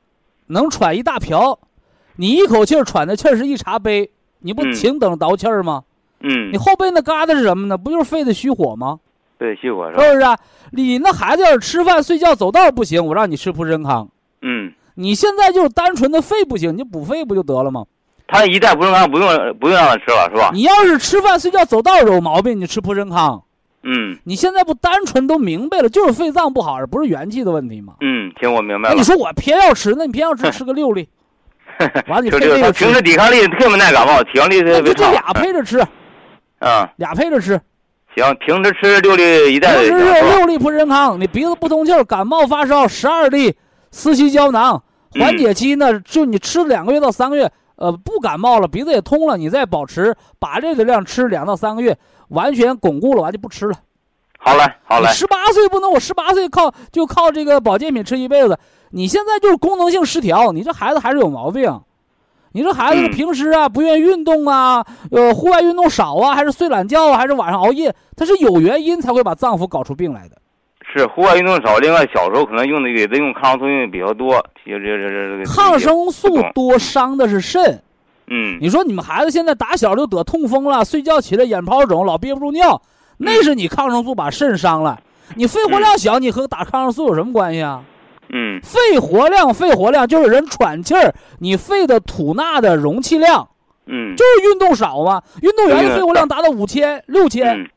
[0.49, 1.59] 能喘一大瓢，
[2.17, 4.11] 你一口气儿喘的气儿是一茶杯，
[4.41, 5.83] 你不嗯平等倒气儿吗？
[6.21, 7.77] 嗯你，后背那疙瘩是什么呢？
[7.79, 8.99] 不就是肺的虚火吗？
[9.39, 9.99] 对，虚火是？
[9.99, 10.37] 是不是啊？
[10.73, 14.09] 你那孩子要是吃饭睡觉走道不行，我让你吃普参康。
[14.43, 17.85] 嗯，你现在就是单纯的肺不行，你就补肺不就得了吗？
[18.29, 19.29] 他一袋普生康不用
[19.61, 20.51] 不用让他吃了是吧？
[20.53, 23.43] 你要是吃饭睡觉走道有毛病，你吃普参康。
[23.89, 27.95] 嗯你现在不单纯都明白了，就是肺脏不好，而不是元气的问题吗？
[28.01, 29.05] 嗯，行，我明白了那你。
[29.05, 31.09] 说我偏要吃，那你偏要吃吃个六粒，
[32.09, 35.79] 完了你就这个，他配这个吃平，时抵抗力特别耐感冒，抵抗力特别就这俩配着吃，
[36.59, 37.61] 嗯，俩配着吃。
[38.17, 43.55] 行，平时吃六粒一袋平时就是六粒普参康，你鼻子不通气儿、感冒发烧十二粒
[43.93, 51.97] 四气胶囊，缓解期呢，就你吃两个月到三个月，呃，不感冒了，鼻子也通了，你再保持把这个量吃两到三个月，
[52.29, 53.75] 完全巩固了，完就不吃了。
[54.39, 55.15] 好嘞，好嘞你。
[55.15, 58.59] 十八岁不能，我十八岁靠就靠这个保健品吃一辈子。
[58.91, 61.81] 你现在就是功能性失调，你这孩子还是有毛病。
[62.53, 70.37] 你这孩子嗯平时啊不愿意运动啊，呃，户外运动少啊，还是睡懒觉啊，还是晚上熬夜，他是有原因才会把脏腑搞出病来的。
[70.93, 74.35] 是户外运动少，另外小时候可能用的给他用抗生素用的比较多，
[74.65, 77.83] 这这这这这抗生素多伤的是肾。
[78.29, 82.81] 嗯你说你们孩子现在打小就得痛风了，睡觉起来眼泡肿，老憋不住尿，
[83.19, 85.01] 那是你抗生素把肾伤了。
[85.35, 87.83] 你肺活量小，你和打抗生素有什么关系啊？
[88.29, 93.49] 嗯肺活量，肺活量就是人喘气儿，你肺的吐纳的容器量，
[93.87, 95.23] 嗯就是运动少嘛。
[95.43, 97.69] 运动员的肺活量达到五千、六千，嗯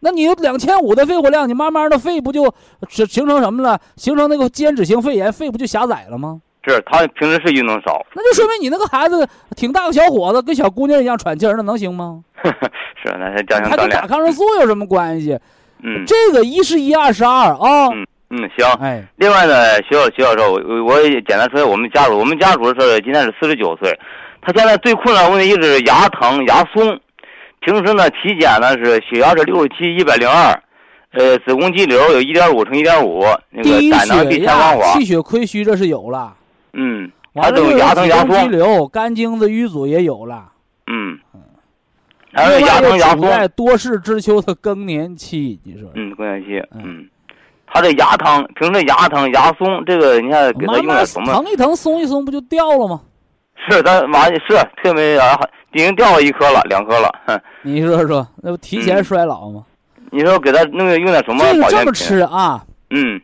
[0.00, 2.52] 那你有两千五的肺活量，你慢慢的肺不就
[2.88, 3.78] 形形成什么了？
[3.96, 6.40] 形成那个间质性肺炎，肺不就狭窄了吗？
[6.66, 9.26] 是他平时是运动少，那就说明你那个孩子
[9.56, 12.22] 挺大个小伙子，跟小姑娘一样喘气儿，那能行吗？
[12.44, 14.06] 是那是加强还跟打。
[14.06, 15.38] 抗生素有什么关系？
[15.82, 17.88] 嗯这个一是一，二是二啊。
[17.94, 18.70] 嗯嗯，行。
[18.82, 22.18] 哎，另外呢，徐老徐教授，我我也简单说一下我们家属。
[22.18, 23.90] 我们家属是今年是四十九岁，
[24.42, 27.00] 他现在最困难的问题就是牙疼牙松。
[27.60, 30.62] 平时呢，体检呢是血压是六十七一百零二，
[31.12, 35.04] 呃，子宫肌瘤有一点五乘一点五，那个胆囊壁血压、前光滑气。
[35.04, 36.34] 血亏虚这是有了，
[36.72, 38.50] 嗯，他完了有牙疼牙子宫肌松。
[38.50, 40.50] 瘤、肝经的淤阻也有了。
[40.86, 41.18] 嗯，
[42.32, 43.48] 还有牙疼牙又处在。
[43.48, 45.90] 多事之秋的更年期，你说？
[45.94, 46.58] 嗯，更年期。
[46.72, 47.08] 嗯嗯，
[47.66, 51.32] 他这牙疼，平时牙疼牙松，这个你看给他用点什么？
[51.32, 53.02] 疼一疼，松一松，不就掉了吗？
[53.66, 54.40] 是，咱完是
[54.82, 55.38] 特别啊，
[55.72, 57.08] 已经掉了一颗了，两颗了。
[57.26, 59.64] 哼，你说说，那不提前嗯衰老吗？
[60.10, 61.92] 你说给他弄个用点什么这个这么？
[61.92, 63.20] 吃啊，嗯，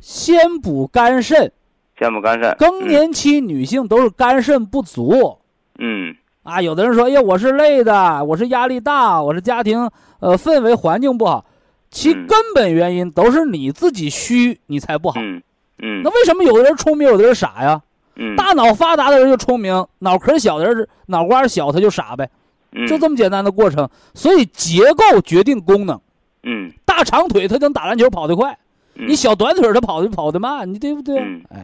[0.00, 1.50] 先补肝肾。
[1.98, 2.54] 先补肝肾。
[2.56, 5.38] 更年期女性都是肝肾不足，
[5.78, 6.14] 嗯
[6.44, 11.44] 啊，有的人说，哎呀，我是累的，我是压力大，我是家庭呃氛围环境不好，
[11.90, 15.20] 其嗯根本原因都是你自己虚，你才不好。
[15.20, 15.42] 嗯
[15.82, 17.82] 嗯那为什么有的人聪明，有的人傻呀？
[18.16, 22.28] 嗯，大脑发达的人就聪明，脑壳小的人是脑瓜小，他就傻呗，
[22.72, 22.86] 嗯。
[22.86, 23.88] 就这么简单的过程。
[24.14, 26.00] 所以结构决定功能，
[26.42, 26.72] 嗯。
[26.84, 28.58] 大长腿他能打篮球跑得快，
[28.94, 29.06] 嗯。
[29.08, 31.22] 你小短腿他跑的跑得慢，你对不对？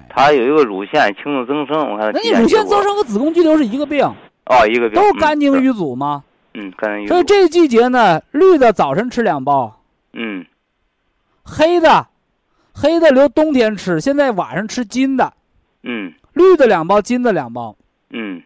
[0.09, 4.05] 他有一个乳腺轻度增生，我看那你乳腺增生和子宫肌瘤是一个病，
[4.47, 4.95] 哦，一个病。
[4.95, 6.25] 都是肝经嗯淤阻吗？
[6.55, 6.73] 嗯。
[6.77, 9.81] 肝经淤阻所以这个季节呢，绿的早晨吃两包，
[10.13, 10.47] 嗯。
[11.49, 12.09] 黑的，
[12.75, 15.33] 黑的留冬天吃，现在晚上吃金的，
[15.85, 17.75] 嗯绿的两包，金的两包。
[18.11, 18.43] 嗯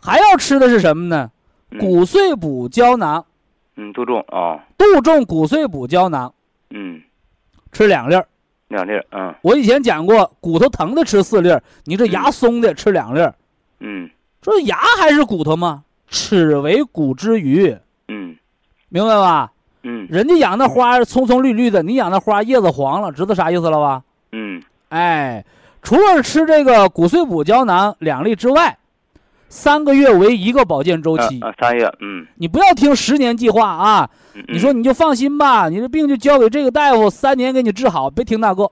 [0.00, 1.30] 还要吃的是什么呢？
[1.72, 3.24] 嗯骨碎补胶囊，
[3.76, 6.32] 嗯杜仲啊杜仲骨碎补胶囊，
[6.70, 7.00] 嗯
[7.72, 8.26] 吃两粒儿。
[8.68, 13.34] 两粒儿嗯我以前讲过，骨头疼的吃四粒儿，你这牙松的吃两粒儿。
[13.80, 14.08] 嗯
[14.42, 15.84] 说牙还是骨头吗？
[16.08, 17.76] 齿为骨之余，
[18.08, 18.36] 嗯
[18.88, 19.52] 明白吧？
[19.82, 24.02] 嗯人家养那花葱葱绿绿的，你养那花叶子黄了，知道啥意思了吧？
[24.32, 25.44] 嗯哎，
[25.82, 28.76] 除了吃这个骨碎补胶囊两粒之外，
[29.48, 31.40] 三个月为一个保健周期。
[31.40, 34.08] 啊三月嗯你不要听十年计划啊！
[34.34, 38.70] 嗯你说你就放心吧，你这病就交给这个大夫，三年给你治好，别听那个。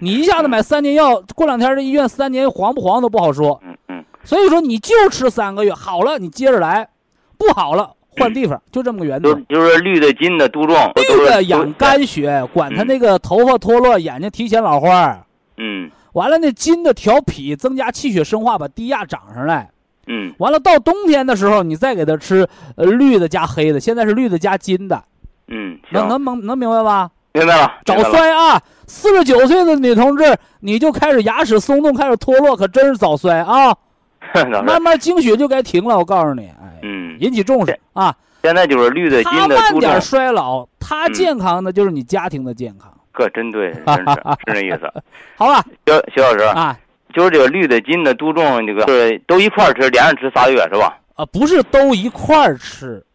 [0.00, 3.60] 你一下子买三年药，过两天这医院三年黄不黄都不好说。
[3.64, 6.88] 嗯嗯所以说你就吃三个月，好了你接着来，
[7.36, 9.40] 不好了换地方，就这么个原则就。
[9.48, 15.24] 就是绿的金的杜仲绿的养肝血，管他那个头发脱落、眼睛提前老花儿。
[15.56, 19.70] 嗯完了那金的调脾，增加气血生化，把低压涨上来。
[20.06, 25.04] 嗯完了到冬天的时候，你再给他吃呃绿的加黑的，现在是绿的加金的，
[25.48, 27.10] 嗯能能能能明白吧？
[27.32, 28.62] 明白了早衰啊！
[28.86, 33.74] 四十九岁的女同志，你就开始牙齿松动，开始脱落，可真是早衰啊！
[34.64, 38.14] 慢慢经血就该停了，我告诉你，哎，嗯引起重视啊！
[38.42, 44.12] 现在就是绿的他金的杜仲慢点衰老，他嗯健康的就是你家庭的健康，可真对 真是
[44.46, 44.80] 是这意思
[45.38, 45.64] 好吧？
[45.86, 46.78] 肖肖老师啊
[47.14, 53.06] 就是这个绿的金的杜仲这个是都一块儿吃连着吃仨月是吧啊，不是都一块儿吃，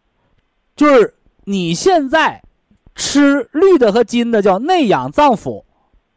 [0.74, 2.40] 就是你现在
[2.94, 5.62] 吃绿的和金的叫内养脏腑，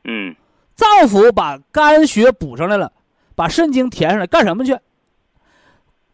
[0.05, 0.33] 嗯
[0.75, 2.91] 脏腑把肝血补上来了，
[3.35, 4.77] 把肾精填上来，干什么去？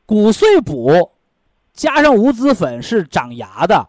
[0.07, 1.11] 骨碎补，
[1.72, 3.88] 加上五子粉是长牙的。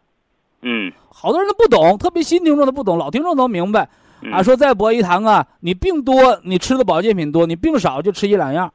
[0.61, 3.89] 嗯好多人都不懂，特别新听众都不懂，老听众都明白
[4.23, 4.43] 嗯啊。
[4.43, 8.73] 说在博一堂啊，你病多，你吃的保健品多；你病少就吃一两样。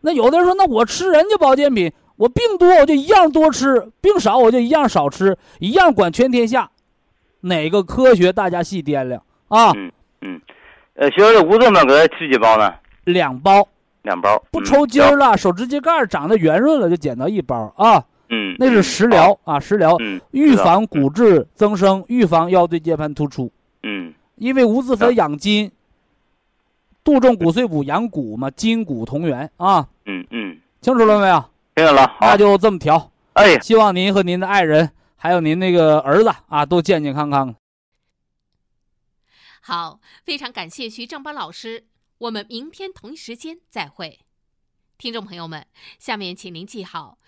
[0.00, 6.70] 那有的人说，那我吃人家保健品，我病多我就一样多吃，病少我就一样少吃，一样管全天下。
[7.40, 8.32] 哪个科学？
[8.32, 9.72] 大家细掂量啊！
[9.76, 10.40] 嗯嗯，
[10.94, 12.74] 呃，学这无籽粉给他吃几包呢？
[13.04, 13.68] 两包。
[14.02, 14.42] 两包。
[14.50, 18.02] 不嗯抽筋儿，了，手指甲盖长得圆润了，就减到一包啊。
[18.28, 23.50] 嗯，那是食疗啊，食疗嗯，预防骨质增生，预防腰椎间盘突出。
[23.82, 25.70] 嗯因为无籽粉养筋，
[27.02, 29.88] 杜仲骨碎补养骨嘛，筋骨同源啊。
[30.04, 31.38] 嗯嗯，清楚了没有？
[31.74, 33.10] 听见了，好那，就这么调。
[33.32, 37.54] 哎，希望您和您的爱人，还有您那个儿子啊，都健健康康。
[39.60, 41.84] 好，非常感谢徐正邦老师，
[42.18, 44.20] 我们明天同一时间再会。
[44.98, 45.66] 听众朋友们，
[45.98, 47.18] 下面请您记好，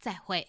[0.00, 0.46] 再会。